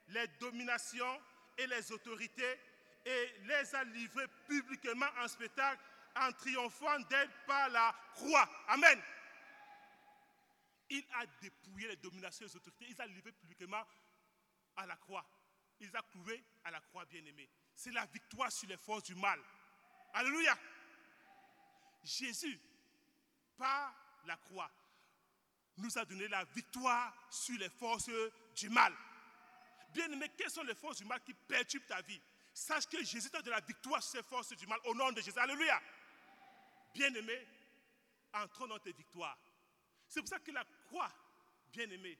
les 0.09 0.27
dominations 0.39 1.21
et 1.59 1.67
les 1.67 1.91
autorités 1.93 2.61
et 3.05 3.35
les 3.45 3.75
a 3.75 3.85
livrées 3.85 4.29
publiquement 4.47 5.09
en 5.19 5.29
spectacle 5.29 5.83
en 6.17 6.33
triomphant 6.33 6.99
d'elle 7.11 7.31
par 7.47 7.69
la 7.71 7.95
croix. 8.15 8.49
Amen. 8.69 9.01
Il 10.95 11.07
a 11.15 11.27
dépouillé 11.41 11.89
les 11.89 11.97
dominations 11.97 12.45
et 12.45 12.49
les 12.49 12.57
autorités. 12.57 12.87
Il 12.91 13.01
a 13.01 13.07
livré 13.07 13.33
publiquement 13.33 13.83
à 14.77 14.85
la 14.85 14.95
croix. 14.97 15.27
Il 15.81 15.87
les 15.87 15.97
a 15.97 16.03
cloués 16.03 16.45
à 16.65 16.71
la 16.71 16.81
croix 16.83 17.07
bien-aimée. 17.07 17.49
C'est 17.75 17.93
la 17.93 18.05
victoire 18.05 18.53
sur 18.53 18.69
les 18.69 18.77
forces 18.77 19.05
du 19.05 19.15
mal. 19.15 19.41
Alléluia. 20.13 20.55
Jésus, 22.05 22.61
par 23.57 23.95
la 24.27 24.37
croix, 24.37 24.71
nous 25.79 25.97
a 25.97 26.05
donné 26.05 26.29
la 26.29 26.45
victoire 26.45 27.15
sur 27.31 27.59
les 27.59 27.71
forces 27.71 28.11
du 28.55 28.69
mal. 28.69 28.95
Bien-aimé, 29.95 30.31
quelles 30.37 30.51
sont 30.51 30.63
les 30.63 30.75
forces 30.75 30.99
du 30.99 31.07
mal 31.07 31.23
qui 31.23 31.33
perturbent 31.33 31.87
ta 31.87 32.03
vie? 32.03 32.21
Sache 32.53 32.87
que 32.87 33.03
Jésus 33.03 33.31
t'a 33.31 33.41
donné 33.41 33.57
la 33.57 33.65
victoire 33.65 34.03
sur 34.03 34.21
ces 34.21 34.23
forces 34.23 34.55
du 34.55 34.67
mal 34.67 34.79
au 34.85 34.95
nom 34.95 35.11
de 35.11 35.23
Jésus. 35.23 35.39
Alléluia. 35.39 35.81
Bien-aimé, 36.93 37.49
entrons 38.35 38.67
dans 38.67 38.79
tes 38.79 38.93
victoires. 38.93 39.39
C'est 40.07 40.21
pour 40.21 40.29
ça 40.29 40.39
que 40.39 40.51
la 40.51 40.67
croix, 40.93 41.11
bien-aimé, 41.73 42.19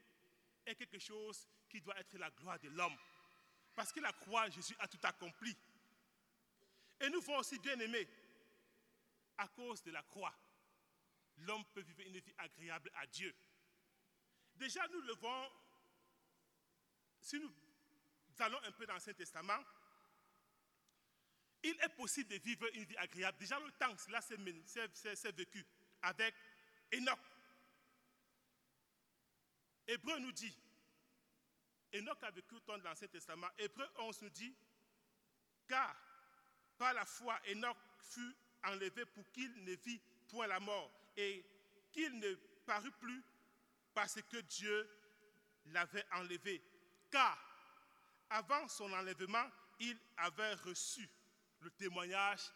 est 0.65 0.75
quelque 0.75 0.99
chose 0.99 1.47
qui 1.69 1.81
doit 1.83 1.99
être 1.99 2.17
la 2.17 2.31
gloire 2.31 2.59
de 2.59 2.71
l'homme. 2.71 2.97
Parce 3.75 3.93
que 3.93 4.01
la 4.01 4.13
croix, 4.13 4.49
Jésus 4.49 4.75
a 4.79 4.89
tout 4.89 4.99
accompli. 5.03 5.55
Et 7.01 7.11
nous 7.11 7.21
voyons 7.21 7.41
aussi, 7.41 7.59
bien-aimé, 7.59 8.09
à 9.37 9.49
cause 9.49 9.83
de 9.83 9.91
la 9.91 10.03
croix, 10.03 10.35
l'homme 11.39 11.65
peut 11.75 11.83
vivre 11.83 12.01
une 12.01 12.19
vie 12.19 12.35
agréable 12.39 12.91
à 12.95 13.07
Dieu. 13.07 13.35
Déjà, 14.55 14.87
nous 14.89 15.01
le 15.03 15.15
voyons, 15.15 15.51
si 17.21 17.39
nous 17.39 17.53
allons 18.39 18.63
un 18.65 18.73
peu 18.73 18.87
dans 18.87 18.95
l'Ancien 18.95 19.15
Testament, 19.15 19.63
il 21.63 21.79
est 21.81 21.95
possible 21.97 22.31
de 22.31 22.37
vivre 22.37 22.67
une 22.75 22.85
vie 22.85 22.97
agréable. 22.97 23.39
Déjà, 23.39 23.59
le 23.61 23.71
temps, 23.73 23.97
cela 23.99 24.21
s'est 24.21 25.33
vécu 25.33 25.67
avec 26.03 26.35
Enoch. 26.95 27.19
Hébreu 29.93 30.19
nous 30.21 30.33
dit, 30.33 30.57
Enoch 31.95 32.23
a 32.23 32.31
vécu 32.31 32.55
au 32.55 32.61
temps 32.61 32.79
de 32.79 32.83
l'Ancien 32.83 33.09
Testament. 33.09 33.49
Hébreu 33.59 33.87
11 33.99 34.23
nous 34.23 34.31
dit, 34.31 34.57
car 35.69 35.95
par 36.79 36.95
la 36.95 37.05
foi, 37.05 37.39
Enoch 37.49 37.77
fut 37.99 38.35
enlevé 38.65 39.05
pour 39.05 39.31
qu'il 39.33 39.53
ne 39.65 39.75
vit 39.75 40.01
point 40.29 40.47
la 40.47 40.61
mort 40.61 40.91
et 41.15 41.45
qu'il 41.93 42.19
ne 42.19 42.35
parut 42.65 42.91
plus 42.93 43.23
parce 43.93 44.19
que 44.23 44.39
Dieu 44.39 44.89
l'avait 45.67 46.07
enlevé. 46.13 46.63
Car 47.11 47.39
avant 48.31 48.67
son 48.69 48.91
enlèvement, 48.95 49.47
il 49.79 49.99
avait 50.17 50.55
reçu 50.55 51.07
le 51.61 51.71
témoignage 51.71 52.51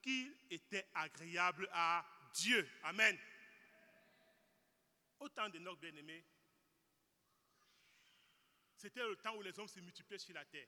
qu'il 0.00 0.34
était 0.48 0.88
agréable 0.94 1.68
à 1.74 2.06
Dieu. 2.32 2.66
Amen. 2.84 3.18
Au 5.18 5.28
temps 5.28 5.50
de 5.50 5.58
notre 5.58 5.80
bien-aimé, 5.80 6.24
c'était 8.80 9.06
le 9.06 9.16
temps 9.16 9.36
où 9.36 9.42
les 9.42 9.58
hommes 9.58 9.68
se 9.68 9.78
multipliaient 9.80 10.18
sur 10.18 10.34
la 10.34 10.44
terre. 10.46 10.66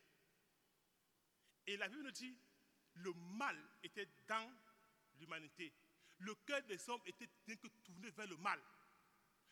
Et 1.67 1.79
la 1.79 1.89
Bible 1.89 2.03
nous 2.03 2.11
dit, 2.11 2.37
le 2.95 3.13
mal 3.15 3.57
était 3.83 4.07
dans 4.29 4.53
l'humanité. 5.19 5.73
Le 6.19 6.35
cœur 6.35 6.63
des 6.65 6.91
hommes 6.91 7.01
était 7.07 7.29
bien 7.47 7.57
que 7.57 7.69
tourné 7.69 8.11
vers 8.11 8.27
le 8.27 8.37
mal. 8.37 8.61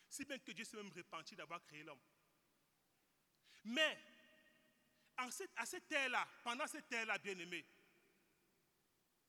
Si 0.07 0.25
bien 0.25 0.37
que 0.37 0.51
Dieu 0.51 0.63
s'est 0.63 0.77
même 0.77 0.91
repenti 0.91 1.35
d'avoir 1.35 1.63
créé 1.63 1.83
l'homme. 1.83 1.99
Mais 3.63 3.97
à 5.17 5.65
cette 5.65 5.87
terre-là, 5.87 6.27
pendant 6.43 6.67
cette 6.67 6.87
terre-là, 6.87 7.17
bien-aimé, 7.17 7.65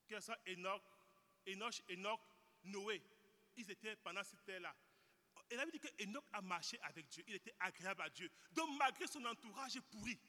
que 0.07 0.15
ce 0.15 0.21
soit 0.21 0.39
Enoch, 0.47 0.83
Enoch, 1.47 1.81
Enoch, 1.89 2.21
Noé, 2.65 3.01
ils 3.55 3.71
étaient 3.71 3.95
pendant 3.95 4.23
cette 4.23 4.43
terre-là. 4.43 4.75
Elle 5.53 5.59
avait 5.59 5.71
dit 5.71 5.79
que 5.79 6.03
Enoch 6.03 6.25
a 6.33 6.41
marché 6.41 6.79
avec 6.81 7.07
Dieu, 7.09 7.23
il 7.27 7.35
était 7.35 7.53
agréable 7.59 8.01
à 8.01 8.09
Dieu. 8.09 8.27
Donc 8.53 8.75
malgré 8.75 9.05
son 9.05 9.23
entourage 9.23 9.79
pourri, 9.91 10.19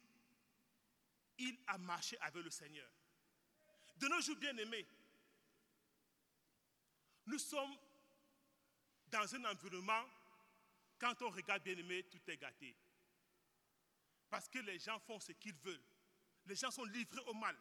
il 1.38 1.59
a 1.66 1.78
marché 1.78 2.19
avec 2.21 2.45
le 2.45 2.50
Seigneur. 2.50 2.87
De 3.97 4.07
nos 4.07 4.21
jours 4.21 4.37
bien-aimés, 4.37 4.87
nous 7.25 7.38
sommes 7.38 7.75
dans 9.07 9.35
un 9.35 9.45
environnement, 9.47 10.04
quand 10.99 11.23
on 11.23 11.31
regarde 11.31 11.62
bien-aimé, 11.62 12.02
tout 12.02 12.21
est 12.31 12.37
gâté. 12.37 12.76
Parce 14.28 14.47
que 14.50 14.59
les 14.59 14.78
gens 14.78 14.99
font 14.99 15.19
ce 15.21 15.33
qu'ils 15.33 15.54
veulent. 15.54 15.81
Les 16.45 16.57
gens 16.57 16.71
sont 16.71 16.85
livrés 16.85 17.23
au 17.28 17.33
mal. 17.33 17.57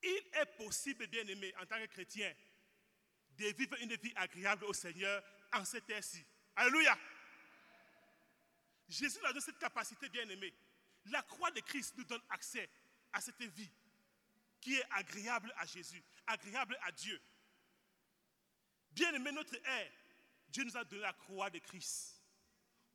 Il 0.00 0.22
est 0.34 0.56
possible, 0.56 1.08
bien-aimé, 1.08 1.52
en 1.60 1.66
tant 1.66 1.78
que 1.78 1.86
chrétien, 1.86 2.32
de 3.30 3.46
vivre 3.46 3.76
une 3.80 3.96
vie 3.96 4.12
agréable 4.14 4.64
au 4.66 4.72
Seigneur 4.72 5.24
en 5.52 5.64
cette 5.64 5.86
terre-ci. 5.86 6.24
Alléluia. 6.56 6.98
Jésus 8.88 9.18
nous 9.20 9.26
a 9.26 9.28
donné 9.28 9.40
cette 9.40 9.58
capacité, 9.58 10.08
bien-aimé. 10.08 10.52
La 11.06 11.22
croix 11.22 11.50
de 11.50 11.60
Christ 11.60 11.94
nous 11.96 12.04
donne 12.04 12.22
accès 12.30 12.68
à 13.12 13.20
cette 13.20 13.42
vie 13.42 13.70
qui 14.60 14.76
est 14.76 14.84
agréable 14.90 15.52
à 15.56 15.66
Jésus, 15.66 16.02
agréable 16.26 16.78
à 16.82 16.92
Dieu. 16.92 17.20
Bien-aimé, 18.92 19.32
notre 19.32 19.56
ère, 19.56 19.92
Dieu 20.48 20.64
nous 20.64 20.76
a 20.76 20.84
donné 20.84 21.02
la 21.02 21.12
croix 21.14 21.50
de 21.50 21.58
Christ 21.58 22.22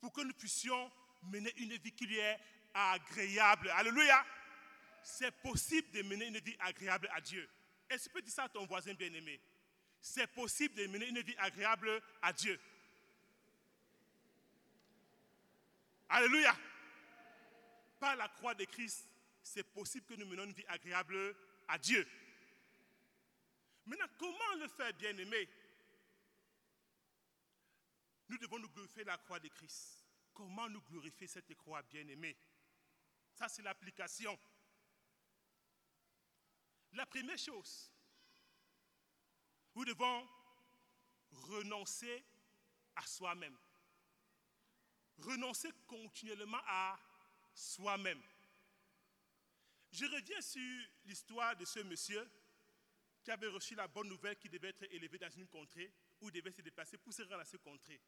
pour 0.00 0.12
que 0.12 0.20
nous 0.22 0.32
puissions 0.34 0.90
mener 1.22 1.52
une 1.56 1.76
vie 1.76 1.92
qui 1.92 2.06
lui 2.06 2.18
est 2.18 2.38
agréable. 2.72 3.70
Alléluia. 3.70 4.24
C'est 5.02 5.32
possible 5.42 5.90
de 5.90 6.02
mener 6.02 6.26
une 6.26 6.38
vie 6.38 6.56
agréable 6.60 7.08
à 7.12 7.20
Dieu. 7.20 7.48
Est-ce 7.88 8.04
que 8.04 8.08
tu 8.08 8.14
peux 8.14 8.22
dire 8.22 8.32
ça 8.32 8.44
à 8.44 8.48
ton 8.48 8.66
voisin 8.66 8.94
bien-aimé? 8.94 9.40
C'est 10.00 10.26
possible 10.28 10.74
de 10.74 10.86
mener 10.86 11.08
une 11.08 11.20
vie 11.20 11.36
agréable 11.38 12.02
à 12.22 12.32
Dieu. 12.32 12.58
Alléluia. 16.08 16.56
Par 18.00 18.16
la 18.16 18.28
croix 18.28 18.54
de 18.54 18.64
Christ, 18.64 19.06
c'est 19.42 19.64
possible 19.64 20.06
que 20.06 20.14
nous 20.14 20.26
menions 20.26 20.44
une 20.44 20.52
vie 20.52 20.64
agréable 20.68 21.34
à 21.66 21.78
Dieu. 21.78 22.06
Maintenant, 23.86 24.06
comment 24.18 24.54
le 24.60 24.68
faire, 24.68 24.92
bien-aimé? 24.94 25.48
Nous 28.28 28.38
devons 28.38 28.58
nous 28.58 28.68
glorifier 28.68 29.04
la 29.04 29.16
croix 29.18 29.40
de 29.40 29.48
Christ. 29.48 30.04
Comment 30.34 30.68
nous 30.68 30.82
glorifier 30.82 31.26
cette 31.26 31.54
croix, 31.56 31.82
bien-aimé? 31.82 32.36
Ça, 33.34 33.48
c'est 33.48 33.62
l'application. 33.62 34.38
La 36.92 37.06
première 37.06 37.38
chose, 37.38 37.90
nous 39.78 39.84
devons 39.84 40.28
renoncer 41.30 42.24
à 42.96 43.06
soi-même. 43.06 43.56
Renoncer 45.18 45.70
continuellement 45.86 46.60
à 46.66 46.98
soi-même. 47.54 48.20
Je 49.92 50.04
reviens 50.04 50.40
sur 50.40 50.88
l'histoire 51.04 51.56
de 51.56 51.64
ce 51.64 51.78
monsieur 51.80 52.28
qui 53.22 53.30
avait 53.30 53.46
reçu 53.46 53.76
la 53.76 53.86
bonne 53.86 54.08
nouvelle 54.08 54.36
qu'il 54.36 54.50
devait 54.50 54.70
être 54.70 54.82
élevé 54.92 55.16
dans 55.16 55.30
une 55.30 55.46
contrée 55.46 55.92
il 56.22 56.32
devait 56.32 56.50
se 56.50 56.60
déplacer 56.62 56.98
pour 56.98 57.12
se 57.12 57.22
rendre 57.22 57.38
à 57.38 57.44
cette 57.44 57.62
contrée. 57.62 58.00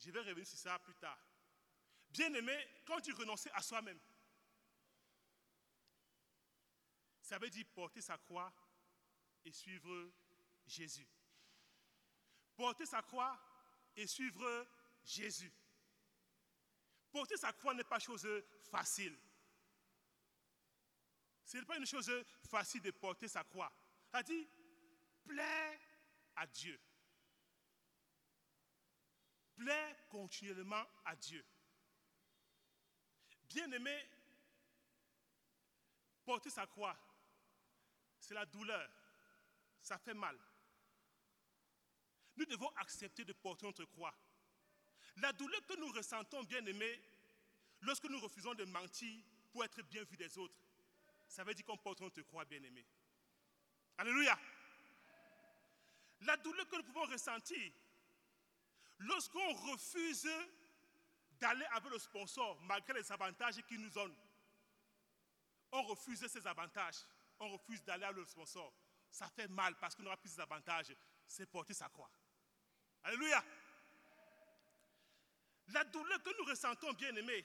Je 0.00 0.10
vais 0.10 0.20
revenir 0.20 0.46
sur 0.46 0.58
ça 0.58 0.78
plus 0.80 0.94
tard. 0.96 1.18
Bien 2.10 2.32
aimé, 2.34 2.54
quand 2.84 3.00
tu 3.00 3.14
renonces 3.14 3.48
à 3.54 3.62
soi-même, 3.62 3.98
ça 7.26 7.38
veut 7.38 7.50
dire 7.50 7.66
porter 7.74 8.00
sa 8.00 8.16
croix 8.18 8.52
et 9.44 9.50
suivre 9.50 10.12
Jésus. 10.64 11.08
Porter 12.54 12.86
sa 12.86 13.02
croix 13.02 13.36
et 13.96 14.06
suivre 14.06 14.66
Jésus. 15.04 15.52
Porter 17.10 17.36
sa 17.36 17.52
croix 17.52 17.74
n'est 17.74 17.82
pas 17.82 17.98
chose 17.98 18.28
facile. 18.70 19.18
Ce 21.44 21.56
n'est 21.56 21.64
pas 21.64 21.78
une 21.78 21.86
chose 21.86 22.12
facile 22.48 22.82
de 22.82 22.92
porter 22.92 23.26
sa 23.26 23.42
croix. 23.42 23.72
Ça 24.12 24.22
dit, 24.22 24.48
plaît 25.24 25.80
à 26.36 26.46
Dieu. 26.46 26.80
Plaît 29.56 29.96
continuellement 30.10 30.86
à 31.04 31.16
Dieu. 31.16 31.44
Bien-aimé, 33.48 33.96
porter 36.24 36.50
sa 36.50 36.68
croix, 36.68 36.96
c'est 38.26 38.34
la 38.34 38.44
douleur. 38.46 38.90
Ça 39.80 39.98
fait 39.98 40.14
mal. 40.14 40.36
Nous 42.36 42.44
devons 42.46 42.68
accepter 42.76 43.24
de 43.24 43.32
porter 43.32 43.66
notre 43.66 43.84
croix. 43.84 44.14
La 45.18 45.32
douleur 45.32 45.64
que 45.66 45.78
nous 45.78 45.90
ressentons, 45.92 46.42
bien 46.42 46.64
aimé, 46.66 47.00
lorsque 47.82 48.04
nous 48.04 48.18
refusons 48.18 48.54
de 48.54 48.64
mentir 48.64 49.22
pour 49.52 49.64
être 49.64 49.80
bien 49.82 50.02
vu 50.02 50.16
des 50.16 50.36
autres, 50.38 50.58
ça 51.28 51.44
veut 51.44 51.54
dire 51.54 51.64
qu'on 51.64 51.76
porte 51.76 52.00
notre 52.00 52.20
croix, 52.22 52.44
bien 52.44 52.62
aimé. 52.62 52.84
Alléluia. 53.96 54.38
La 56.22 56.36
douleur 56.38 56.68
que 56.68 56.76
nous 56.76 56.82
pouvons 56.82 57.06
ressentir 57.06 57.72
lorsqu'on 58.98 59.52
refuse 59.70 60.28
d'aller 61.38 61.64
avec 61.66 61.92
le 61.92 61.98
sponsor 61.98 62.60
malgré 62.62 62.94
les 62.94 63.12
avantages 63.12 63.62
qu'il 63.68 63.80
nous 63.80 63.90
donne. 63.90 64.14
On 65.70 65.82
refuse 65.82 66.26
ces 66.26 66.46
avantages. 66.46 67.04
On 67.38 67.50
refuse 67.50 67.82
d'aller 67.84 68.04
avec 68.04 68.16
le 68.16 68.24
sponsor. 68.24 68.72
Ça 69.10 69.28
fait 69.28 69.48
mal 69.48 69.74
parce 69.76 69.94
qu'on 69.94 70.02
n'aura 70.02 70.16
plus 70.16 70.30
ces 70.30 70.40
avantages. 70.40 70.94
C'est 71.26 71.46
porter 71.46 71.74
sa 71.74 71.88
croix. 71.88 72.10
Alléluia. 73.04 73.44
La 75.68 75.84
douleur 75.84 76.22
que 76.22 76.30
nous 76.38 76.44
ressentons, 76.44 76.92
bien 76.92 77.14
aimés, 77.16 77.44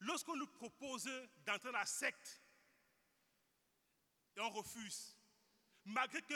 lorsqu'on 0.00 0.36
nous 0.36 0.46
propose 0.46 1.04
d'entrer 1.44 1.70
dans 1.70 1.78
la 1.78 1.86
secte 1.86 2.40
et 4.36 4.40
on 4.40 4.50
refuse, 4.50 5.16
malgré 5.84 6.22
que 6.22 6.34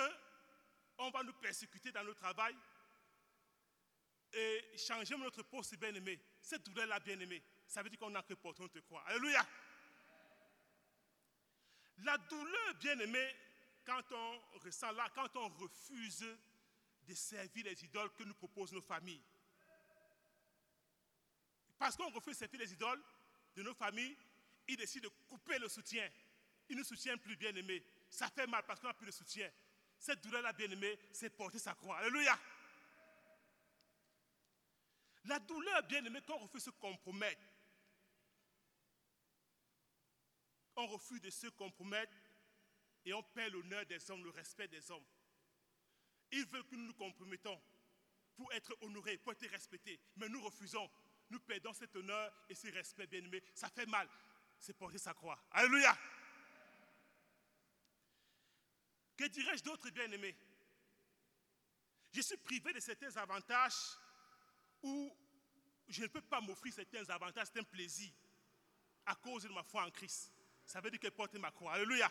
on 0.98 1.10
va 1.10 1.22
nous 1.22 1.32
persécuter 1.34 1.90
dans 1.92 2.02
le 2.02 2.14
travail 2.14 2.54
et 4.32 4.76
changer 4.76 5.16
notre 5.16 5.42
poste, 5.42 5.76
bien 5.76 5.94
aimé, 5.94 6.20
cette 6.40 6.64
douleur-là, 6.64 7.00
bien 7.00 7.18
aimé, 7.18 7.42
ça 7.66 7.82
veut 7.82 7.90
dire 7.90 7.98
qu'on 7.98 8.10
n'a 8.10 8.22
que 8.22 8.34
porter 8.34 8.62
notre 8.62 8.80
croix. 8.80 9.02
Alléluia. 9.06 9.46
La 11.98 12.18
douleur, 12.18 12.74
bien 12.80 12.98
aimé, 12.98 13.36
quand 13.84 14.02
on 14.12 14.40
ressent 14.58 14.92
là, 14.92 15.08
quand 15.14 15.34
on 15.36 15.48
refuse 15.48 16.26
de 17.06 17.14
servir 17.14 17.64
les 17.64 17.84
idoles 17.84 18.12
que 18.14 18.22
nous 18.24 18.34
proposent 18.34 18.72
nos 18.72 18.82
familles. 18.82 19.22
Parce 21.78 21.96
qu'on 21.96 22.10
refuse 22.10 22.34
de 22.34 22.38
servir 22.38 22.60
les 22.60 22.72
idoles 22.72 23.02
de 23.56 23.62
nos 23.62 23.74
familles, 23.74 24.16
ils 24.68 24.76
décident 24.76 25.08
de 25.08 25.14
couper 25.28 25.58
le 25.58 25.68
soutien. 25.68 26.08
Ils 26.68 26.76
ne 26.76 26.84
soutiennent 26.84 27.18
plus 27.18 27.36
bien 27.36 27.54
aimé. 27.54 27.84
Ça 28.08 28.28
fait 28.30 28.46
mal 28.46 28.64
parce 28.66 28.80
qu'on 28.80 28.86
n'a 28.86 28.94
plus 28.94 29.06
de 29.06 29.10
soutien. 29.10 29.50
Cette 29.98 30.22
douleur-là, 30.22 30.52
bien 30.52 30.70
aimé, 30.70 30.98
c'est 31.12 31.30
porter 31.30 31.58
sa 31.58 31.74
croix. 31.74 31.98
Alléluia. 31.98 32.38
La 35.24 35.38
douleur, 35.38 35.82
bien 35.84 36.04
aimé, 36.04 36.20
quand 36.26 36.34
on 36.34 36.38
refuse 36.38 36.64
de 36.64 36.70
se 36.70 36.76
compromettre, 36.76 37.40
on 40.76 40.86
refuse 40.86 41.20
de 41.20 41.30
se 41.30 41.46
compromettre 41.48 42.16
et 43.04 43.12
on 43.12 43.22
perd 43.22 43.52
l'honneur 43.52 43.84
des 43.86 44.10
hommes, 44.10 44.24
le 44.24 44.30
respect 44.30 44.68
des 44.68 44.90
hommes. 44.90 45.04
Ils 46.30 46.46
veulent 46.46 46.66
que 46.66 46.76
nous 46.76 46.86
nous 46.86 46.94
compromettons 46.94 47.60
pour 48.36 48.52
être 48.52 48.76
honorés, 48.80 49.18
pour 49.18 49.32
être 49.32 49.46
respectés. 49.48 50.00
Mais 50.16 50.28
nous 50.28 50.42
refusons. 50.42 50.90
Nous 51.30 51.40
perdons 51.40 51.72
cet 51.72 51.94
honneur 51.96 52.32
et 52.48 52.54
ce 52.54 52.68
respect, 52.68 53.06
bien 53.06 53.20
aimé. 53.20 53.42
Ça 53.54 53.68
fait 53.68 53.86
mal. 53.86 54.08
C'est 54.58 54.76
porter 54.76 54.98
sa 54.98 55.14
croix. 55.14 55.38
Alléluia. 55.50 55.96
Que 59.16 59.24
dirais-je 59.24 59.62
d'autre, 59.62 59.90
bien 59.90 60.10
aimé 60.10 60.34
Je 62.12 62.20
suis 62.20 62.36
privé 62.38 62.72
de 62.72 62.80
certains 62.80 63.14
avantages 63.16 63.98
où 64.82 65.14
je 65.88 66.02
ne 66.02 66.06
peux 66.08 66.22
pas 66.22 66.40
m'offrir 66.40 66.72
certains 66.72 67.08
avantages, 67.10 67.48
un 67.56 67.62
plaisir 67.64 68.10
à 69.06 69.14
cause 69.16 69.42
de 69.44 69.48
ma 69.48 69.62
foi 69.62 69.84
en 69.84 69.90
Christ. 69.90 70.32
Ça 70.72 70.80
veut 70.80 70.90
dire 70.90 71.00
que 71.00 71.08
porter 71.08 71.38
ma 71.38 71.50
croix. 71.50 71.74
Alléluia. 71.74 72.10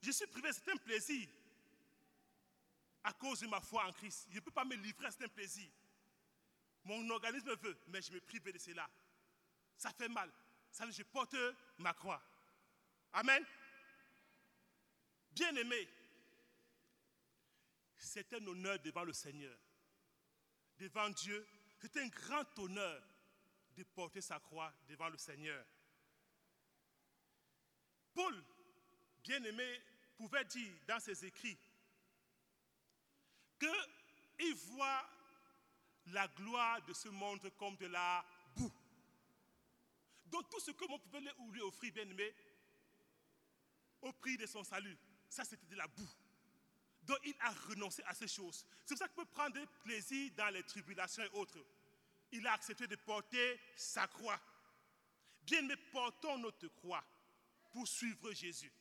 Je 0.00 0.10
suis 0.10 0.26
privé 0.28 0.48
de 0.48 0.54
certains 0.54 0.76
plaisirs 0.78 1.28
à 3.04 3.12
cause 3.12 3.40
de 3.40 3.46
ma 3.46 3.60
foi 3.60 3.84
en 3.84 3.92
Christ. 3.92 4.26
Je 4.30 4.36
ne 4.36 4.40
peux 4.40 4.50
pas 4.50 4.64
me 4.64 4.74
livrer 4.76 5.06
à 5.06 5.10
certains 5.10 5.28
plaisirs. 5.28 5.70
Mon 6.84 7.10
organisme 7.10 7.54
veut, 7.56 7.78
mais 7.88 8.00
je 8.00 8.12
me 8.12 8.20
prive 8.20 8.50
de 8.50 8.58
cela. 8.58 8.88
Ça 9.76 9.92
fait 9.92 10.08
mal. 10.08 10.32
Ça 10.70 10.86
veut 10.86 10.90
dire 10.90 11.04
que 11.04 11.08
je 11.08 11.12
porte 11.12 11.36
ma 11.76 11.92
croix. 11.92 12.22
Amen. 13.12 13.44
Bien 15.32 15.54
aimé, 15.54 15.86
c'est 17.98 18.32
un 18.32 18.46
honneur 18.46 18.78
devant 18.78 19.04
le 19.04 19.12
Seigneur 19.12 19.54
devant 20.78 21.10
Dieu, 21.10 21.46
c'est 21.78 21.94
un 21.98 22.08
grand 22.08 22.58
honneur 22.58 23.02
de 23.76 23.82
porter 23.84 24.22
sa 24.22 24.40
croix 24.40 24.72
devant 24.88 25.10
le 25.10 25.18
Seigneur. 25.18 25.62
Paul, 28.20 28.44
bien-aimé, 29.24 29.80
pouvait 30.18 30.44
dire 30.44 30.70
dans 30.86 31.00
ses 31.00 31.24
écrits 31.24 31.56
qu'il 33.58 34.54
voit 34.54 35.08
la 36.08 36.28
gloire 36.28 36.82
de 36.82 36.92
ce 36.92 37.08
monde 37.08 37.50
comme 37.56 37.76
de 37.76 37.86
la 37.86 38.22
boue. 38.54 38.72
Donc 40.26 40.50
tout 40.50 40.60
ce 40.60 40.70
que 40.72 40.86
mon 40.86 40.98
pouvait 40.98 41.20
lui 41.50 41.62
offrir, 41.62 41.94
bien-aimé, 41.94 42.34
au 44.02 44.12
prix 44.12 44.36
de 44.36 44.44
son 44.44 44.64
salut, 44.64 44.98
ça 45.30 45.42
c'était 45.44 45.66
de 45.68 45.76
la 45.76 45.86
boue. 45.86 46.10
Donc 47.04 47.18
il 47.24 47.34
a 47.40 47.50
renoncé 47.68 48.02
à 48.02 48.12
ces 48.12 48.28
choses. 48.28 48.66
C'est 48.84 48.96
pour 48.96 48.98
ça 48.98 49.08
qu'il 49.08 49.16
peut 49.16 49.30
prendre 49.30 49.64
plaisir 49.82 50.30
dans 50.36 50.52
les 50.52 50.62
tribulations 50.64 51.22
et 51.22 51.38
autres. 51.38 51.64
Il 52.32 52.46
a 52.46 52.52
accepté 52.52 52.86
de 52.86 52.96
porter 52.96 53.58
sa 53.76 54.06
croix. 54.08 54.38
Bien, 55.42 55.62
mais 55.62 55.76
portons 55.90 56.36
notre 56.36 56.68
croix 56.68 57.02
pour 57.72 57.86
suivre 57.86 58.32
Jésus. 58.32 58.72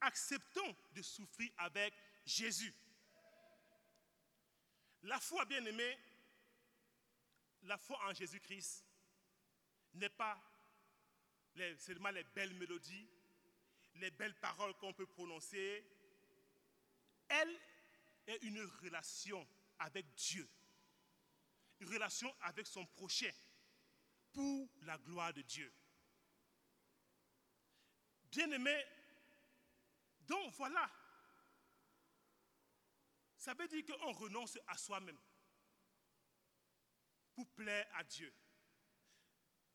Acceptons 0.00 0.76
de 0.92 1.02
souffrir 1.02 1.50
avec 1.58 1.94
Jésus. 2.24 2.74
La 5.02 5.18
foi, 5.18 5.44
bien 5.46 5.64
aimée, 5.64 5.98
la 7.62 7.78
foi 7.78 7.98
en 8.08 8.14
Jésus-Christ 8.14 8.84
n'est 9.94 10.08
pas 10.08 10.40
seulement 11.78 12.10
les 12.10 12.24
belles 12.24 12.54
mélodies, 12.54 13.08
les 13.96 14.10
belles 14.10 14.38
paroles 14.40 14.74
qu'on 14.74 14.92
peut 14.92 15.06
prononcer. 15.06 15.84
Elle 17.28 17.60
est 18.26 18.42
une 18.42 18.62
relation 18.82 19.46
avec 19.78 20.06
Dieu, 20.14 20.48
une 21.80 21.88
relation 21.88 22.34
avec 22.42 22.66
son 22.66 22.86
prochain 22.86 23.30
pour 24.32 24.68
la 24.82 24.96
gloire 24.98 25.32
de 25.32 25.42
Dieu. 25.42 25.72
Bien-aimé, 28.30 28.84
donc 30.20 30.52
voilà, 30.54 30.88
ça 33.36 33.54
veut 33.54 33.66
dire 33.66 33.84
qu'on 33.86 34.12
renonce 34.12 34.58
à 34.68 34.76
soi-même 34.76 35.18
pour 37.34 37.48
plaire 37.50 37.88
à 37.94 38.04
Dieu, 38.04 38.32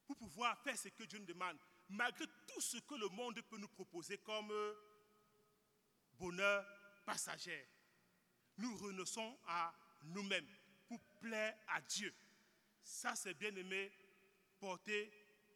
pour 0.06 0.16
pouvoir 0.16 0.58
faire 0.64 0.78
ce 0.78 0.88
que 0.90 1.04
Dieu 1.04 1.20
nous 1.20 1.26
demande, 1.26 1.58
malgré 1.90 2.26
tout 2.48 2.62
ce 2.62 2.78
que 2.78 2.96
le 2.96 3.10
monde 3.10 3.42
peut 3.42 3.58
nous 3.58 3.68
proposer 3.68 4.18
comme 4.20 4.54
bonheur 6.14 6.66
passager. 7.06 7.68
Nous 8.58 8.76
renonçons 8.78 9.38
à 9.48 9.74
nous-mêmes 10.04 10.48
pour 10.88 11.00
plaire 11.20 11.58
à 11.68 11.82
Dieu. 11.82 12.14
Ça, 12.82 13.16
c'est 13.16 13.34
bien 13.34 13.54
aimé, 13.56 13.92
porter 14.60 15.12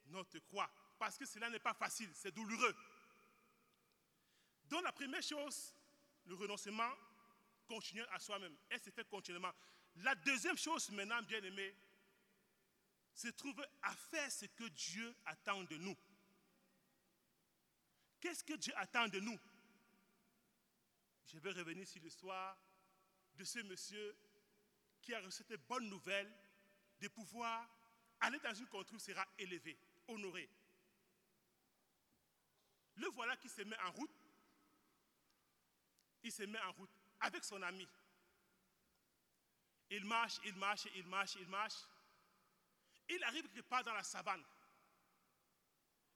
notre 0.08 0.40
croix. 0.40 0.70
Parce 0.98 1.18
que 1.18 1.26
cela 1.26 1.50
n'est 1.50 1.60
pas 1.60 1.74
facile, 1.74 2.10
c'est 2.14 2.32
douloureux. 2.32 2.76
La 4.84 4.92
première 4.94 5.22
chose, 5.22 5.74
le 6.26 6.36
renoncement, 6.36 6.92
continuer 7.68 8.06
à 8.12 8.20
soi-même. 8.20 8.56
Elle 8.70 8.80
se 8.80 8.90
fait 8.90 9.08
continuellement. 9.08 9.54
La 9.98 10.16
deuxième 10.16 10.58
chose 10.58 10.90
maintenant, 10.92 11.22
bien 11.24 11.44
aimé, 11.44 11.76
se 13.14 13.28
trouve 13.30 13.62
à 13.82 13.96
faire 13.96 14.32
ce 14.32 14.46
que 14.46 14.64
Dieu 14.70 15.16
attend 15.26 15.64
de 15.64 15.78
nous. 15.78 15.96
Qu'est-ce 18.20 18.44
que 18.44 18.54
Dieu 18.54 18.74
attend 18.78 19.08
de 19.08 19.20
nous? 19.20 19.40
Je 21.28 21.38
vais 21.40 21.52
revenir 21.52 21.88
sur 21.88 22.02
l'histoire 22.02 22.58
de 23.36 23.44
ce 23.44 23.60
monsieur 23.60 24.16
qui 25.02 25.14
a 25.14 25.22
reçu 25.22 25.44
cette 25.44 25.66
bonne 25.68 25.90
nouvelle 25.90 26.32
de 27.00 27.08
pouvoir 27.08 27.70
aller 28.20 28.40
dans 28.40 28.54
une 28.54 28.68
contrée 28.68 29.00
sera 29.00 29.26
élevé, 29.38 29.78
honoré. 30.08 30.50
Le 32.96 33.08
voilà 33.10 33.38
qui 33.38 33.48
se 33.48 33.62
met 33.62 33.78
en 33.80 33.92
route. 33.92 34.19
Il 36.24 36.32
se 36.32 36.44
met 36.44 36.60
en 36.62 36.72
route 36.74 36.90
avec 37.22 37.44
son 37.44 37.62
ami. 37.62 37.88
Il 39.92 40.06
marche, 40.06 40.40
il 40.44 40.56
marche, 40.56 40.88
il 40.96 41.08
marche, 41.08 41.36
il 41.36 41.48
marche. 41.48 41.88
Il 43.10 43.24
arrive 43.24 43.48
quelque 43.50 43.68
part 43.68 43.84
dans 43.84 43.94
la 43.94 44.04
savane. 44.04 44.44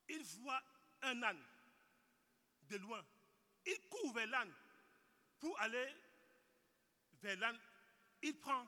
Il 0.09 0.23
voit 0.23 0.61
un 1.01 1.23
âne 1.23 1.43
de 2.69 2.77
loin. 2.77 3.03
Il 3.65 3.79
court 3.89 4.13
vers 4.13 4.27
l'âne 4.27 4.53
pour 5.39 5.59
aller 5.59 5.95
vers 7.21 7.37
l'âne. 7.37 7.59
Il 8.21 8.39
prend, 8.39 8.67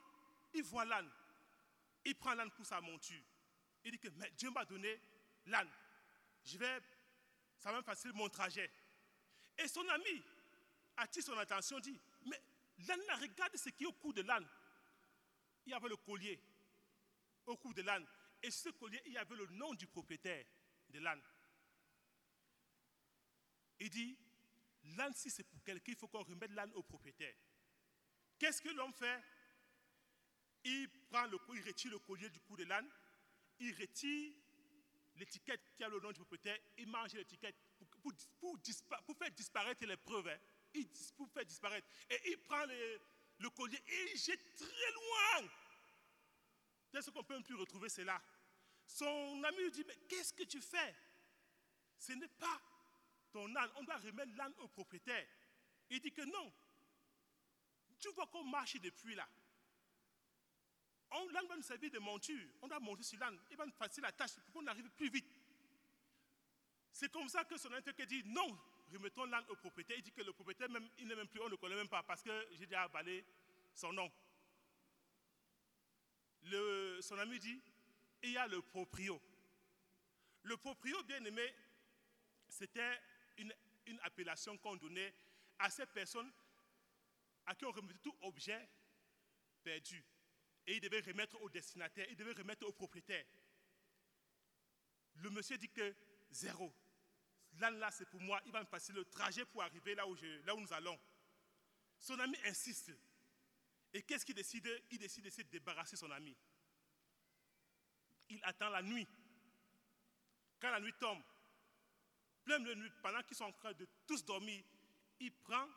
il 0.54 0.64
voit 0.64 0.86
l'âne. 0.86 1.12
Il 2.04 2.16
prend 2.16 2.34
l'âne 2.34 2.52
pour 2.52 2.66
sa 2.66 2.82
monture. 2.82 3.24
Il 3.84 3.92
dit 3.92 4.00
que 4.00 4.08
Dieu 4.32 4.50
m'a 4.50 4.66
donné 4.66 5.00
l'âne. 5.46 5.70
Je 6.44 6.58
vais, 6.58 6.82
ça 7.58 7.72
va 7.72 7.78
me 7.78 7.84
faciliter 7.84 8.18
mon 8.18 8.30
trajet. 8.30 8.72
Et 9.58 9.68
son 9.68 9.88
ami 9.90 10.24
attire 10.98 11.24
son 11.24 11.38
attention, 11.38 11.80
dit, 11.80 12.00
mais 12.26 12.42
l'âne, 12.88 13.02
regarde 13.22 13.56
ce 13.56 13.70
qui 13.70 13.84
est 13.84 13.88
au 13.88 13.94
cou 13.94 14.14
de 14.14 14.22
l'âne. 14.22 14.48
Il 15.66 15.72
y 15.72 15.74
avait 15.74 15.90
le 15.90 15.98
collier 15.98 16.40
au 17.46 17.58
cou 17.58 17.74
de 17.74 17.82
l'âne. 17.82 18.06
Et 18.42 18.52
ce 18.52 18.70
collier, 18.70 19.02
il 19.06 19.14
y 19.14 19.18
avait 19.18 19.36
le 19.36 19.48
nom 19.48 19.74
du 19.74 19.88
propriétaire 19.88 20.46
de 20.90 21.00
l'âne. 21.00 21.22
Il 23.80 23.90
dit, 23.90 24.18
l'âne, 24.96 25.14
si 25.14 25.30
c'est 25.30 25.44
pour 25.44 25.62
quelqu'un, 25.64 25.92
il 25.92 25.98
faut 25.98 26.08
qu'on 26.08 26.24
remette 26.24 26.52
l'âne 26.52 26.72
au 26.74 26.84
propriétaire. 26.84 27.36
Qu'est-ce 28.38 28.62
que 28.62 28.70
l'homme 28.70 28.94
fait? 28.94 29.22
Il, 30.64 30.90
prend 31.10 31.26
le, 31.28 31.38
il 31.54 31.62
retire 31.62 31.92
le 31.92 32.00
collier 32.00 32.30
du 32.30 32.40
cou 32.40 32.56
de 32.56 32.64
l'âne, 32.64 32.90
il 33.60 33.74
retire 33.76 34.34
l'étiquette 35.16 35.62
qui 35.76 35.84
a 35.84 35.90
le 35.90 36.00
nom 36.00 36.12
du 36.12 36.20
propriétaire, 36.20 36.58
il 36.78 36.88
mange 36.88 37.14
l'étiquette 37.14 37.56
pour, 38.02 39.18
faire 39.18 39.32
disparaître 39.32 39.86
les 39.86 39.98
preuves. 39.98 40.28
Hein. 40.28 40.40
Il, 40.76 40.88
pour 41.16 41.30
faire 41.30 41.46
disparaître. 41.46 41.88
Et 42.10 42.32
il 42.32 42.38
prend 42.42 42.66
le 43.38 43.50
collier 43.50 43.82
et 43.88 44.12
il 44.14 44.18
jette 44.18 44.56
très 44.56 44.92
loin. 44.92 45.50
Qu'est-ce 46.92 47.10
qu'on 47.12 47.24
peut 47.24 47.42
plus 47.42 47.56
retrouver 47.56 47.90
cela 47.90 48.22
Son 48.86 49.44
ami 49.44 49.58
lui 49.58 49.72
dit, 49.72 49.84
mais 49.88 49.98
qu'est-ce 50.08 50.34
que 50.34 50.44
tu 50.44 50.62
fais? 50.62 50.96
Ce 51.98 52.14
n'est 52.14 52.28
pas 52.28 52.62
ton 53.32 53.54
âne, 53.56 53.72
on 53.76 53.84
doit 53.84 53.98
remettre 53.98 54.32
l'âne 54.36 54.54
au 54.60 54.68
propriétaire. 54.70 55.28
Il 55.90 56.00
dit 56.00 56.12
que 56.12 56.22
non. 56.22 56.54
Tu 58.00 58.10
vois 58.10 58.28
qu'on 58.28 58.44
marche 58.44 58.80
depuis 58.80 59.16
là. 59.16 59.28
L'âne 61.32 61.48
va 61.48 61.56
nous 61.56 61.64
servir 61.64 61.92
de 61.92 62.00
monture. 62.00 62.48
On 62.62 62.68
doit 62.68 62.80
monter 62.80 63.04
sur 63.04 63.20
l'âne. 63.20 63.40
Il 63.52 63.58
va 63.58 63.66
nous 63.66 63.72
faciliter 63.72 64.02
la 64.02 64.12
tâche 64.12 64.36
pour 64.36 64.54
qu'on 64.54 64.68
arrive 64.68 64.90
plus 64.92 65.10
vite. 65.10 65.28
C'est 66.92 67.12
comme 67.12 67.28
ça 67.28 67.44
que 67.44 67.58
son 67.58 67.72
interlocuteur 67.74 68.08
dit 68.08 68.24
non, 68.26 68.58
remettons 68.94 69.26
l'âne 69.26 69.46
au 69.50 69.56
propriétaire. 69.56 69.98
Il 69.98 70.04
dit 70.04 70.12
que 70.12 70.22
le 70.22 70.34
propriétaire, 70.34 70.70
même, 70.70 70.88
il 70.98 71.08
n'est 71.08 71.16
même 71.16 71.28
plus, 71.28 71.42
on 71.42 71.46
ne 71.46 71.52
le 71.52 71.58
connaît 71.58 71.76
même 71.76 71.90
pas 71.90 72.04
parce 72.04 72.22
que 72.22 72.48
j'ai 72.52 72.66
déjà 72.66 72.84
avalé 72.84 73.26
son 73.74 73.92
nom. 73.94 74.12
Son 77.02 77.18
ami 77.18 77.40
dit 77.40 77.62
il 78.24 78.32
y 78.32 78.38
a 78.38 78.48
le 78.48 78.62
proprio. 78.62 79.22
Le 80.44 80.58
proprio, 80.58 81.02
bien 81.04 81.24
aimé, 81.24 81.54
c'était 82.48 83.00
une, 83.38 83.54
appellation 84.02 84.58
qu'on 84.58 84.76
donnait 84.76 85.14
à 85.60 85.70
ces 85.70 85.86
personnes 85.86 86.32
à 87.46 87.54
qui 87.54 87.66
on 87.66 87.72
remettait 87.72 88.00
tout 88.00 88.16
objet 88.22 88.68
perdu. 89.64 90.04
Et 90.68 90.76
il 90.76 90.82
devait 90.82 91.02
remettre 91.02 91.40
au 91.42 91.50
destinataire, 91.50 92.08
il 92.10 92.16
devait 92.16 92.34
remettre 92.34 92.68
au 92.68 92.72
propriétaire. 92.72 93.26
Le 95.16 95.30
monsieur 95.30 95.58
dit 95.58 95.70
que 95.70 95.96
zéro. 96.32 96.74
Là, 97.60 97.70
là, 97.72 97.92
c'est 97.92 98.10
pour 98.10 98.22
moi. 98.22 98.42
Il 98.46 98.52
va 98.52 98.60
me 98.60 98.66
passer 98.66 98.94
le 98.94 99.06
trajet 99.06 99.46
pour 99.46 99.64
arriver 99.64 99.96
là 99.96 100.08
où, 100.08 100.16
je, 100.16 100.26
là 100.46 100.56
où 100.56 100.60
nous 100.60 100.74
allons. 100.74 101.00
Son 102.00 102.20
ami 102.20 102.38
insiste. 102.46 102.92
Et 103.94 104.02
qu'est-ce 104.02 104.26
qu'il 104.26 104.36
décide? 104.36 104.70
Il 104.92 104.98
décide 104.98 105.26
de 105.26 105.30
se 105.30 105.42
débarrasser 105.44 105.96
son 105.96 106.12
ami. 106.12 106.36
Il 108.30 108.40
attend 108.44 108.70
la 108.70 108.82
nuit. 108.82 109.08
Quand 110.60 110.72
la 110.72 110.80
nuit 110.80 110.94
tombe, 111.00 111.22
plein 112.44 112.60
de 112.60 112.74
nuit, 112.74 112.92
pendant 113.02 113.22
qu'ils 113.24 113.38
sont 113.38 113.46
en 113.46 113.52
train 113.54 113.74
de 113.74 113.88
tous 114.06 114.24
dormir, 114.26 114.64
il 115.20 115.32
prend 115.32 115.68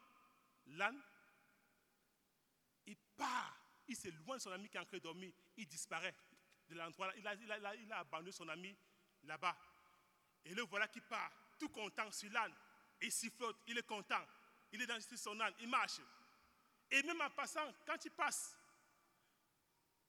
l'âne, 0.66 1.00
il 2.86 2.96
part, 3.16 3.56
il 3.86 3.96
s'éloigne 3.96 4.38
de 4.38 4.42
son 4.42 4.52
ami 4.52 4.68
qui 4.68 4.76
est 4.76 4.80
en 4.80 4.84
train 4.84 4.98
de 4.98 5.02
dormir, 5.02 5.32
il 5.56 5.66
disparaît 5.66 6.14
de 6.68 6.74
l'endroit. 6.74 7.12
Il, 7.16 7.26
a, 7.26 7.98
abandonné 7.98 8.32
son 8.32 8.48
ami 8.48 8.76
là-bas. 9.24 9.56
Et 10.44 10.54
le 10.54 10.62
voilà 10.62 10.88
qui 10.88 11.00
part, 11.00 11.32
tout 11.58 11.68
content 11.68 12.10
sur 12.12 12.30
l'âne. 12.30 12.54
Il 13.00 13.12
sifflote, 13.12 13.56
il 13.66 13.78
est 13.78 13.86
content. 13.86 14.24
Il 14.72 14.82
est 14.82 14.86
dans 14.86 15.00
son 15.00 15.38
âne, 15.40 15.54
il 15.60 15.68
marche. 15.68 16.00
Et 16.90 17.02
même 17.02 17.20
en 17.20 17.30
passant, 17.30 17.72
quand 17.86 18.02
il 18.04 18.10
passe, 18.10 18.56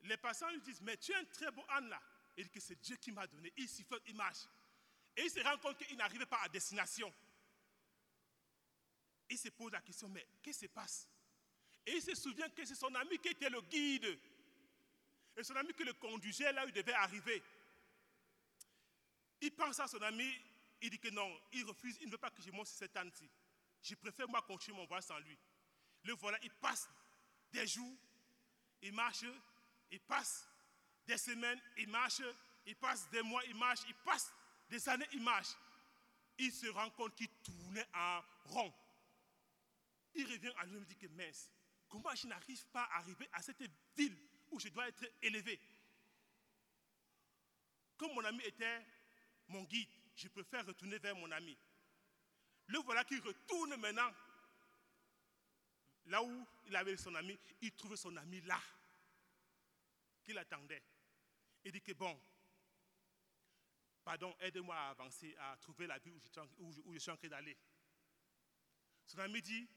les 0.03 0.17
passants 0.17 0.49
lui 0.49 0.61
disent, 0.61 0.81
mais 0.81 0.97
tu 0.97 1.11
es 1.11 1.15
un 1.15 1.25
très 1.25 1.51
beau 1.51 1.63
âne 1.69 1.89
là. 1.89 2.01
Il 2.37 2.45
dit 2.45 2.51
que 2.51 2.59
c'est 2.59 2.79
Dieu 2.79 2.95
qui 2.95 3.11
m'a 3.11 3.27
donné. 3.27 3.51
Il 3.57 3.67
sifflote, 3.67 4.01
il 4.07 4.15
marche. 4.15 4.45
Et 5.15 5.23
il 5.23 5.29
se 5.29 5.39
rend 5.41 5.57
compte 5.57 5.77
qu'il 5.77 5.97
n'arrive 5.97 6.25
pas 6.25 6.39
à 6.41 6.49
destination. 6.49 7.13
Il 9.29 9.37
se 9.37 9.49
pose 9.49 9.71
la 9.71 9.81
question, 9.81 10.07
mais 10.09 10.25
qu'est-ce 10.41 10.59
qui 10.59 10.65
se 10.65 10.71
passe? 10.71 11.07
Et 11.85 11.95
il 11.95 12.01
se 12.01 12.15
souvient 12.15 12.49
que 12.49 12.63
c'est 12.65 12.75
son 12.75 12.93
ami 12.95 13.19
qui 13.19 13.29
était 13.29 13.49
le 13.49 13.61
guide. 13.61 14.19
Et 15.35 15.43
son 15.43 15.55
ami 15.55 15.73
qui 15.73 15.83
le 15.83 15.93
conduisait 15.93 16.51
là 16.51 16.65
où 16.65 16.67
il 16.67 16.73
devait 16.73 16.93
arriver, 16.93 17.43
il 19.41 19.51
pense 19.55 19.79
à 19.79 19.87
son 19.87 20.01
ami, 20.01 20.29
il 20.81 20.89
dit 20.89 20.99
que 20.99 21.09
non, 21.09 21.39
il 21.51 21.65
refuse, 21.65 21.97
il 22.01 22.07
ne 22.07 22.11
veut 22.11 22.17
pas 22.17 22.31
que 22.31 22.41
je 22.41 22.51
monte 22.51 22.67
sur 22.67 22.77
cette 22.77 22.95
âne-ci. 22.95 23.29
Je 23.81 23.95
préfère 23.95 24.27
moi 24.27 24.41
continuer 24.41 24.77
mon 24.77 24.85
voyage 24.85 25.05
sans 25.05 25.19
lui. 25.19 25.37
Le 26.03 26.13
voilà, 26.13 26.37
il 26.43 26.51
passe 26.51 26.89
des 27.51 27.67
jours, 27.67 27.97
il 28.81 28.93
marche, 28.93 29.25
il 29.91 29.99
passe 30.01 30.47
des 31.05 31.17
semaines, 31.17 31.61
il 31.77 31.89
marche, 31.89 32.21
il 32.65 32.75
passe 32.75 33.09
des 33.09 33.21
mois, 33.21 33.43
il 33.45 33.55
marche, 33.55 33.81
il 33.87 33.95
passe 33.95 34.31
des 34.69 34.87
années, 34.89 35.07
il 35.13 35.21
marche. 35.21 35.55
Il 36.37 36.53
se 36.53 36.67
rend 36.67 36.89
compte 36.91 37.15
qu'il 37.15 37.29
tournait 37.43 37.87
en 37.93 38.21
rond. 38.45 38.73
Il 40.13 40.25
revient 40.25 40.53
à 40.57 40.65
lui 40.65 40.77
et 40.77 40.79
me 40.79 40.85
dit 40.85 40.95
que 40.95 41.07
mince, 41.07 41.51
comment 41.89 42.15
je 42.15 42.27
n'arrive 42.27 42.65
pas 42.67 42.83
à 42.83 42.99
arriver 42.99 43.27
à 43.33 43.41
cette 43.41 43.61
ville 43.97 44.17
où 44.51 44.59
je 44.59 44.69
dois 44.69 44.87
être 44.87 45.05
élevé? 45.21 45.59
Comme 47.97 48.13
mon 48.13 48.23
ami 48.23 48.41
était 48.43 48.85
mon 49.49 49.63
guide, 49.63 49.89
je 50.19 50.27
préfère 50.27 50.65
retourner 50.65 50.99
vers 50.99 51.15
mon 51.15 51.31
ami. 51.31 51.57
Le 52.67 52.79
voilà 52.79 53.03
qui 53.05 53.17
retourne 53.19 53.75
maintenant 53.77 54.11
là 56.07 56.21
où 56.21 56.47
il 56.67 56.75
avait 56.75 56.97
son 56.97 57.15
ami. 57.15 57.39
Il 57.61 57.71
trouve 57.73 57.95
son 57.95 58.15
ami 58.17 58.41
là, 58.41 58.59
qu'il 60.21 60.37
attendait. 60.37 60.83
Il 61.63 61.71
dit 61.71 61.81
que 61.81 61.93
bon, 61.93 62.19
pardon, 64.03 64.35
aide-moi 64.41 64.75
à 64.75 64.89
avancer, 64.89 65.35
à 65.39 65.55
trouver 65.57 65.87
la 65.87 65.97
ville 65.99 66.13
où 66.13 66.19
je, 66.93 66.99
suis 66.99 67.11
en 67.11 67.17
train 67.17 67.27
d'aller. 67.29 67.57
Son 69.05 69.19
ami 69.19 69.41
dit, 69.41 69.67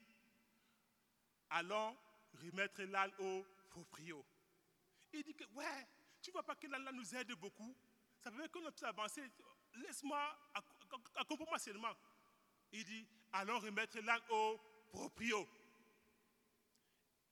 allons 1.51 1.97
remettre 2.33 2.83
l'âne 2.83 3.13
au 3.19 3.45
proprio. 3.69 4.25
Il 5.13 5.23
dit 5.23 5.35
que, 5.35 5.45
ouais, 5.45 5.87
tu 6.21 6.31
vois 6.31 6.43
pas 6.43 6.55
que 6.55 6.67
l'âne 6.67 6.89
nous 6.93 7.15
aide 7.15 7.31
beaucoup. 7.33 7.75
Ça 8.19 8.29
veut 8.29 8.41
dire 8.41 8.51
qu'on 8.51 8.61
peut 8.61 8.85
avancer. 8.85 9.23
Laisse-moi, 9.75 10.51
accompagne-moi 11.15 11.59
seulement. 11.59 11.95
Il 12.71 12.83
dit, 12.85 13.07
allons 13.31 13.59
remettre 13.59 13.99
l'âne 13.99 14.21
au 14.29 14.59
proprio. 14.89 15.47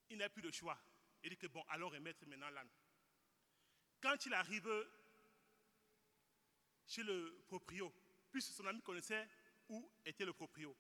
Il 0.09 0.17
n'a 0.17 0.29
plus 0.29 0.41
de 0.41 0.51
choix. 0.51 0.77
Il 1.23 1.29
dit 1.29 1.37
que, 1.37 1.47
bon, 1.47 1.63
allons 1.69 1.89
remettre 1.89 2.25
maintenant 2.25 2.49
l'âne. 2.49 2.69
Quand 4.01 4.25
il 4.25 4.33
arrive 4.33 4.69
chez 6.87 7.03
le 7.03 7.43
proprio, 7.47 7.93
puisque 8.31 8.53
son 8.53 8.65
ami 8.65 8.81
connaissait 8.81 9.27
où 9.69 9.89
était 10.03 10.25
le 10.25 10.33
proprio, 10.33 10.75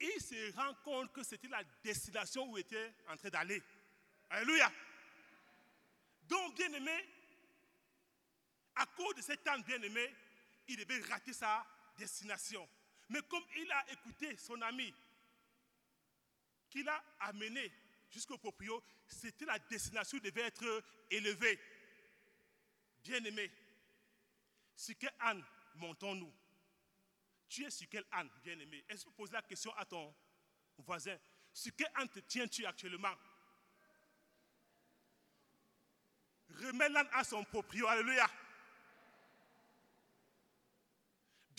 il 0.00 0.20
se 0.20 0.52
rend 0.56 0.74
compte 0.82 1.12
que 1.12 1.22
c'était 1.22 1.48
la 1.48 1.62
destination 1.84 2.50
où 2.50 2.56
il 2.56 2.62
était 2.62 2.94
en 3.08 3.16
train 3.16 3.28
d'aller. 3.28 3.62
Alléluia. 4.30 4.72
Donc, 6.22 6.56
bien 6.56 6.72
aimé, 6.72 7.06
à 8.76 8.86
cause 8.86 9.14
de 9.16 9.20
cet 9.20 9.46
âne 9.46 9.62
bien 9.62 9.80
aimé, 9.82 10.14
il 10.70 10.76
devait 10.76 11.00
rater 11.02 11.32
sa 11.32 11.66
destination. 11.98 12.68
Mais 13.08 13.20
comme 13.22 13.44
il 13.56 13.70
a 13.72 13.92
écouté 13.92 14.36
son 14.36 14.60
ami, 14.62 14.94
qu'il 16.68 16.88
a 16.88 17.04
amené 17.20 17.72
jusqu'au 18.08 18.38
proprio, 18.38 18.82
c'était 19.06 19.44
la 19.44 19.58
destination 19.58 20.18
qui 20.18 20.30
devait 20.30 20.46
être 20.46 20.84
élevée. 21.10 21.58
Bien 23.02 23.22
aimé, 23.24 23.50
sur 24.76 24.94
quel 24.98 25.12
âne 25.20 25.44
montons-nous? 25.74 26.32
Tu 27.48 27.64
es 27.64 27.70
sur 27.70 27.88
quel 27.88 28.06
âne, 28.12 28.30
bien 28.44 28.58
aimé 28.60 28.84
Est-ce 28.88 29.04
que 29.04 29.10
tu 29.10 29.16
poses 29.16 29.32
la 29.32 29.42
question 29.42 29.74
à 29.76 29.84
ton 29.84 30.14
voisin? 30.78 31.18
Sur 31.52 31.72
quel 31.76 31.90
âne 31.96 32.08
te 32.08 32.20
tiens-tu 32.20 32.64
actuellement? 32.64 33.14
Remets 36.50 36.88
l'âne 36.90 37.08
à 37.12 37.24
son 37.24 37.42
proprio. 37.44 37.88
Alléluia. 37.88 38.30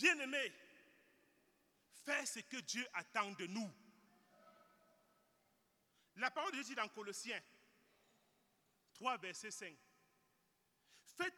Bien 0.02 0.18
aimé, 0.18 0.52
fais 2.04 2.26
ce 2.26 2.40
que 2.40 2.58
Dieu 2.58 2.84
attend 2.94 3.30
de 3.34 3.46
nous. 3.46 3.72
La 6.16 6.32
parole 6.32 6.50
de 6.54 6.56
Dieu 6.56 6.64
dit 6.64 6.76
dans 6.76 6.88
Colossiens 6.88 7.40
3, 8.96 9.20
verset 9.20 9.52
5. 9.52 9.78
Faites 11.04 11.38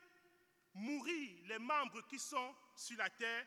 mourir 0.75 1.41
les 1.47 1.59
membres 1.59 2.07
qui 2.07 2.17
sont 2.17 2.55
sur 2.77 2.97
la 2.97 3.09
terre, 3.09 3.45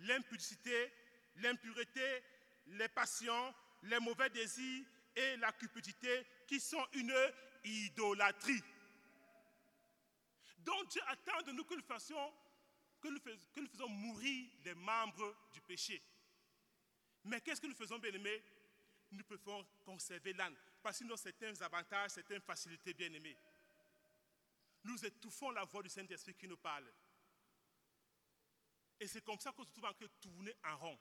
l'impudicité, 0.00 0.92
l'impureté, 1.36 2.22
les 2.66 2.88
passions, 2.88 3.54
les 3.84 4.00
mauvais 4.00 4.28
désirs 4.28 4.84
et 5.16 5.38
la 5.38 5.52
cupidité 5.52 6.26
qui 6.46 6.60
sont 6.60 6.86
une 6.92 7.16
idolâtrie. 7.64 8.62
Donc 10.58 10.88
Dieu 10.88 11.00
attend 11.06 11.40
de 11.46 11.52
nous 11.52 11.64
que 11.64 11.74
nous 11.74 11.82
fassions, 11.84 12.34
que 13.00 13.08
nous, 13.08 13.68
faisons 13.68 13.88
mourir 13.88 14.50
les 14.64 14.74
membres 14.74 15.36
du 15.52 15.60
péché. 15.60 16.02
Mais 17.24 17.40
qu'est-ce 17.40 17.60
que 17.60 17.66
nous 17.66 17.74
faisons, 17.74 17.98
bien 17.98 18.12
aimés 18.12 18.42
Nous 19.10 19.24
pouvons 19.24 19.64
conserver 19.84 20.32
l'âne. 20.32 20.56
Parce 20.82 20.98
que 20.98 21.04
nous 21.04 21.12
avons 21.12 21.22
certains 21.22 21.60
avantages, 21.62 22.12
certaines 22.12 22.40
facilités, 22.40 22.94
bien 22.94 23.12
aimés. 23.12 23.36
Nous 24.84 25.04
étouffons 25.04 25.50
la 25.50 25.64
voix 25.64 25.82
du 25.82 25.88
Saint-Esprit 25.88 26.34
qui 26.34 26.48
nous 26.48 26.56
parle. 26.56 26.90
Et 29.00 29.06
c'est 29.06 29.24
comme 29.24 29.38
ça 29.38 29.52
qu'on 29.52 29.64
se 29.64 29.70
trouve 29.70 29.84
en 29.84 29.94
train 29.94 30.06
de 30.06 30.12
tourner 30.20 30.54
en 30.64 30.76
rond. 30.76 30.98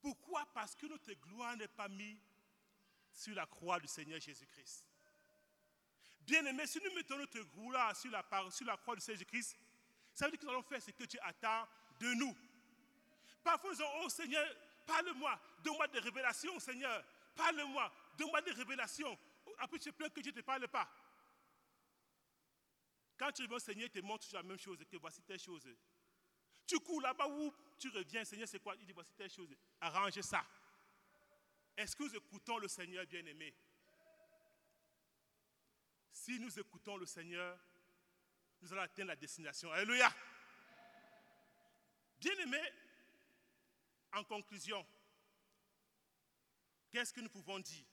Pourquoi? 0.00 0.46
Parce 0.52 0.74
que 0.74 0.86
notre 0.86 1.12
gloire 1.14 1.56
n'est 1.56 1.68
pas 1.68 1.88
mise 1.88 2.20
sur 3.12 3.34
la 3.34 3.46
croix 3.46 3.80
du 3.80 3.86
Seigneur 3.86 4.20
Jésus-Christ. 4.20 4.84
Bien 6.20 6.44
aimé, 6.46 6.66
si 6.66 6.80
nous 6.82 6.94
mettons 6.94 7.18
notre 7.18 7.40
gloire 7.40 7.94
sur 7.96 8.10
la, 8.10 8.24
sur 8.50 8.66
la 8.66 8.76
croix 8.76 8.94
du 8.94 9.00
Seigneur 9.00 9.18
Jésus-Christ, 9.18 9.56
ça 10.14 10.26
veut 10.26 10.30
dire 10.30 10.40
que 10.40 10.46
nous 10.46 10.52
allons 10.52 10.62
faire 10.62 10.80
ce 10.80 10.92
que 10.92 11.04
Dieu 11.04 11.18
attend 11.22 11.66
de 12.00 12.14
nous. 12.14 12.34
Parfois, 13.42 13.70
nous 13.70 13.76
disons, 13.76 13.90
oh 14.00 14.08
Seigneur, 14.08 14.46
parle-moi, 14.86 15.38
donne-moi 15.62 15.88
des 15.88 15.98
révélations, 15.98 16.58
Seigneur. 16.60 17.04
Parle-moi, 17.34 17.92
donne-moi 18.16 18.40
des 18.42 18.52
révélations. 18.52 19.18
Après, 19.58 19.78
tu 19.78 19.92
plains 19.92 20.08
que 20.08 20.20
Dieu 20.20 20.32
ne 20.32 20.40
te 20.40 20.44
parle 20.44 20.68
pas. 20.68 20.88
Quand 23.16 23.32
tu 23.32 23.42
reviens, 23.42 23.58
Seigneur, 23.58 23.90
te 23.90 23.98
montre 24.00 24.26
la 24.32 24.42
même 24.42 24.58
chose, 24.58 24.78
que 24.90 24.96
voici 24.96 25.20
telle 25.22 25.38
chose. 25.38 25.68
Tu 26.66 26.78
cours 26.80 27.00
là-bas 27.00 27.28
où 27.28 27.52
tu 27.78 27.88
reviens, 27.90 28.24
Seigneur, 28.24 28.48
c'est 28.48 28.60
quoi? 28.60 28.74
Il 28.76 28.86
dit, 28.86 28.92
voici 28.92 29.12
telle 29.14 29.30
chose. 29.30 29.54
Arrange 29.80 30.20
ça. 30.20 30.44
Est-ce 31.76 31.96
que 31.96 32.04
nous 32.04 32.16
écoutons 32.16 32.58
le 32.58 32.68
Seigneur 32.68 33.04
bien-aimé? 33.06 33.52
Si 36.12 36.38
nous 36.38 36.58
écoutons 36.58 36.96
le 36.96 37.06
Seigneur, 37.06 37.58
nous 38.64 38.72
allons 38.72 38.82
atteindre 38.82 39.08
la 39.08 39.16
destination. 39.16 39.70
Alléluia. 39.72 40.10
Bien-aimé, 42.16 42.62
en 44.14 44.24
conclusion, 44.24 44.86
qu'est-ce 46.90 47.12
que 47.12 47.20
nous 47.20 47.28
pouvons 47.28 47.58
dire? 47.58 47.84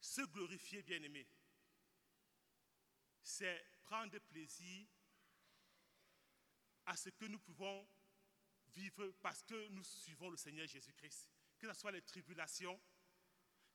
Se 0.00 0.22
glorifier, 0.22 0.82
bien-aimé, 0.82 1.26
c'est 3.22 3.62
prendre 3.84 4.18
plaisir 4.20 4.86
à 6.86 6.96
ce 6.96 7.10
que 7.10 7.26
nous 7.26 7.40
pouvons 7.40 7.86
vivre 8.68 9.08
parce 9.20 9.42
que 9.42 9.68
nous 9.68 9.84
suivons 9.84 10.30
le 10.30 10.38
Seigneur 10.38 10.66
Jésus-Christ. 10.66 11.28
Que 11.58 11.66
ce 11.68 11.74
soit 11.74 11.92
les 11.92 12.00
tribulations, 12.00 12.80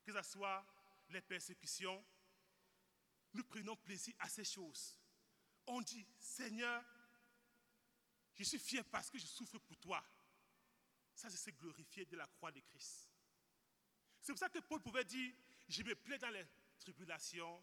que 0.02 0.12
ce 0.12 0.22
soit 0.22 0.66
les 1.10 1.20
persécutions, 1.20 2.04
nous 3.34 3.44
prenons 3.44 3.76
plaisir 3.76 4.14
à 4.18 4.28
ces 4.28 4.44
choses. 4.44 4.98
On 5.66 5.80
dit, 5.80 6.06
Seigneur, 6.18 6.84
je 8.34 8.44
suis 8.44 8.58
fier 8.58 8.84
parce 8.84 9.10
que 9.10 9.18
je 9.18 9.26
souffre 9.26 9.58
pour 9.58 9.76
toi. 9.78 10.04
Ça, 11.14 11.30
c'est 11.30 11.36
se 11.36 11.50
glorifier 11.50 12.04
de 12.06 12.16
la 12.16 12.26
croix 12.26 12.50
de 12.50 12.60
Christ. 12.60 13.08
C'est 14.20 14.32
pour 14.32 14.38
ça 14.38 14.48
que 14.48 14.58
Paul 14.60 14.80
pouvait 14.80 15.04
dire, 15.04 15.34
je 15.68 15.82
me 15.82 15.94
plais 15.94 16.18
dans 16.18 16.30
les 16.30 16.44
tribulations, 16.80 17.62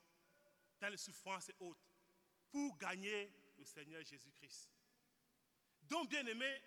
dans 0.79 0.89
les 0.89 0.97
souffrances 0.97 1.49
et 1.49 1.55
autres, 1.59 1.85
pour 2.51 2.77
gagner 2.77 3.31
le 3.57 3.65
Seigneur 3.65 4.03
Jésus-Christ. 4.03 4.69
Donc, 5.83 6.09
bien 6.09 6.25
aimé, 6.25 6.61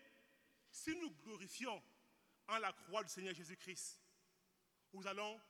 si 0.71 0.95
nous 0.97 1.11
glorifions 1.23 1.83
en 2.49 2.59
la 2.59 2.73
croix 2.73 3.03
du 3.03 3.11
Seigneur 3.11 3.35
Jésus-Christ, 3.35 4.01
nous 4.93 5.07
allons 5.07 5.41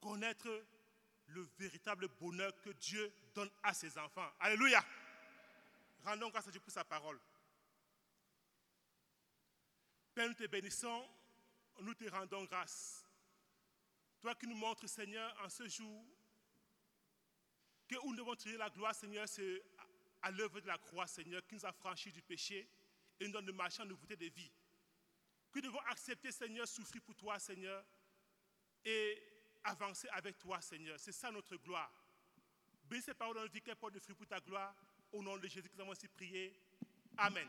connaître 0.00 0.66
le 1.28 1.42
véritable 1.58 2.08
bonheur 2.20 2.52
que 2.60 2.70
Dieu 2.70 3.12
donne 3.34 3.50
à 3.62 3.72
ses 3.74 3.96
enfants. 3.98 4.30
Alléluia. 4.40 4.84
Rendons 6.04 6.28
grâce 6.28 6.48
à 6.48 6.50
Dieu 6.50 6.60
pour 6.60 6.72
sa 6.72 6.84
parole. 6.84 7.18
Père, 10.14 10.28
nous 10.28 10.34
te 10.34 10.46
bénissons, 10.46 11.08
nous 11.80 11.94
te 11.94 12.08
rendons 12.08 12.44
grâce. 12.44 13.04
Toi 14.20 14.34
qui 14.34 14.46
nous 14.46 14.56
montres, 14.56 14.88
Seigneur, 14.88 15.34
en 15.42 15.48
ce 15.48 15.66
jour, 15.68 16.04
que 17.88 17.96
nous 18.06 18.14
devons 18.14 18.34
tirer 18.36 18.56
la 18.56 18.70
gloire, 18.70 18.94
Seigneur, 18.94 19.28
c'est 19.28 19.62
à 20.22 20.30
l'œuvre 20.30 20.60
de 20.60 20.66
la 20.66 20.78
croix, 20.78 21.06
Seigneur, 21.06 21.46
qui 21.46 21.54
nous 21.54 21.66
a 21.66 21.72
franchis 21.72 22.12
du 22.12 22.22
péché 22.22 22.68
et 23.18 23.26
nous 23.26 23.32
donne 23.32 23.46
de 23.46 23.52
marcher 23.52 23.82
en 23.82 23.86
nouveauté 23.86 24.16
de 24.16 24.26
vie. 24.26 24.50
Que 25.52 25.58
nous 25.58 25.66
devons 25.66 25.80
accepter, 25.88 26.32
Seigneur, 26.32 26.66
souffrir 26.66 27.02
pour 27.02 27.14
toi, 27.14 27.38
Seigneur, 27.38 27.84
et 28.84 29.22
avancer 29.64 30.08
avec 30.12 30.38
toi, 30.38 30.60
Seigneur. 30.60 30.98
C'est 30.98 31.12
ça 31.12 31.30
notre 31.30 31.56
gloire. 31.56 31.92
Bénis 32.84 33.02
ces 33.02 33.14
paroles 33.14 33.36
dans 33.36 33.42
le 33.42 33.48
vie 33.48 33.62
qu'elles 33.62 33.76
portent 33.76 33.94
de 33.94 33.98
fruits 33.98 34.14
pour 34.14 34.26
ta 34.26 34.40
gloire. 34.40 34.74
Au 35.12 35.22
nom 35.22 35.36
de 35.36 35.48
Jésus, 35.48 35.70
nous 35.74 35.80
avons 35.80 35.92
ainsi 35.92 36.08
prié. 36.08 36.52
Amen. 37.16 37.48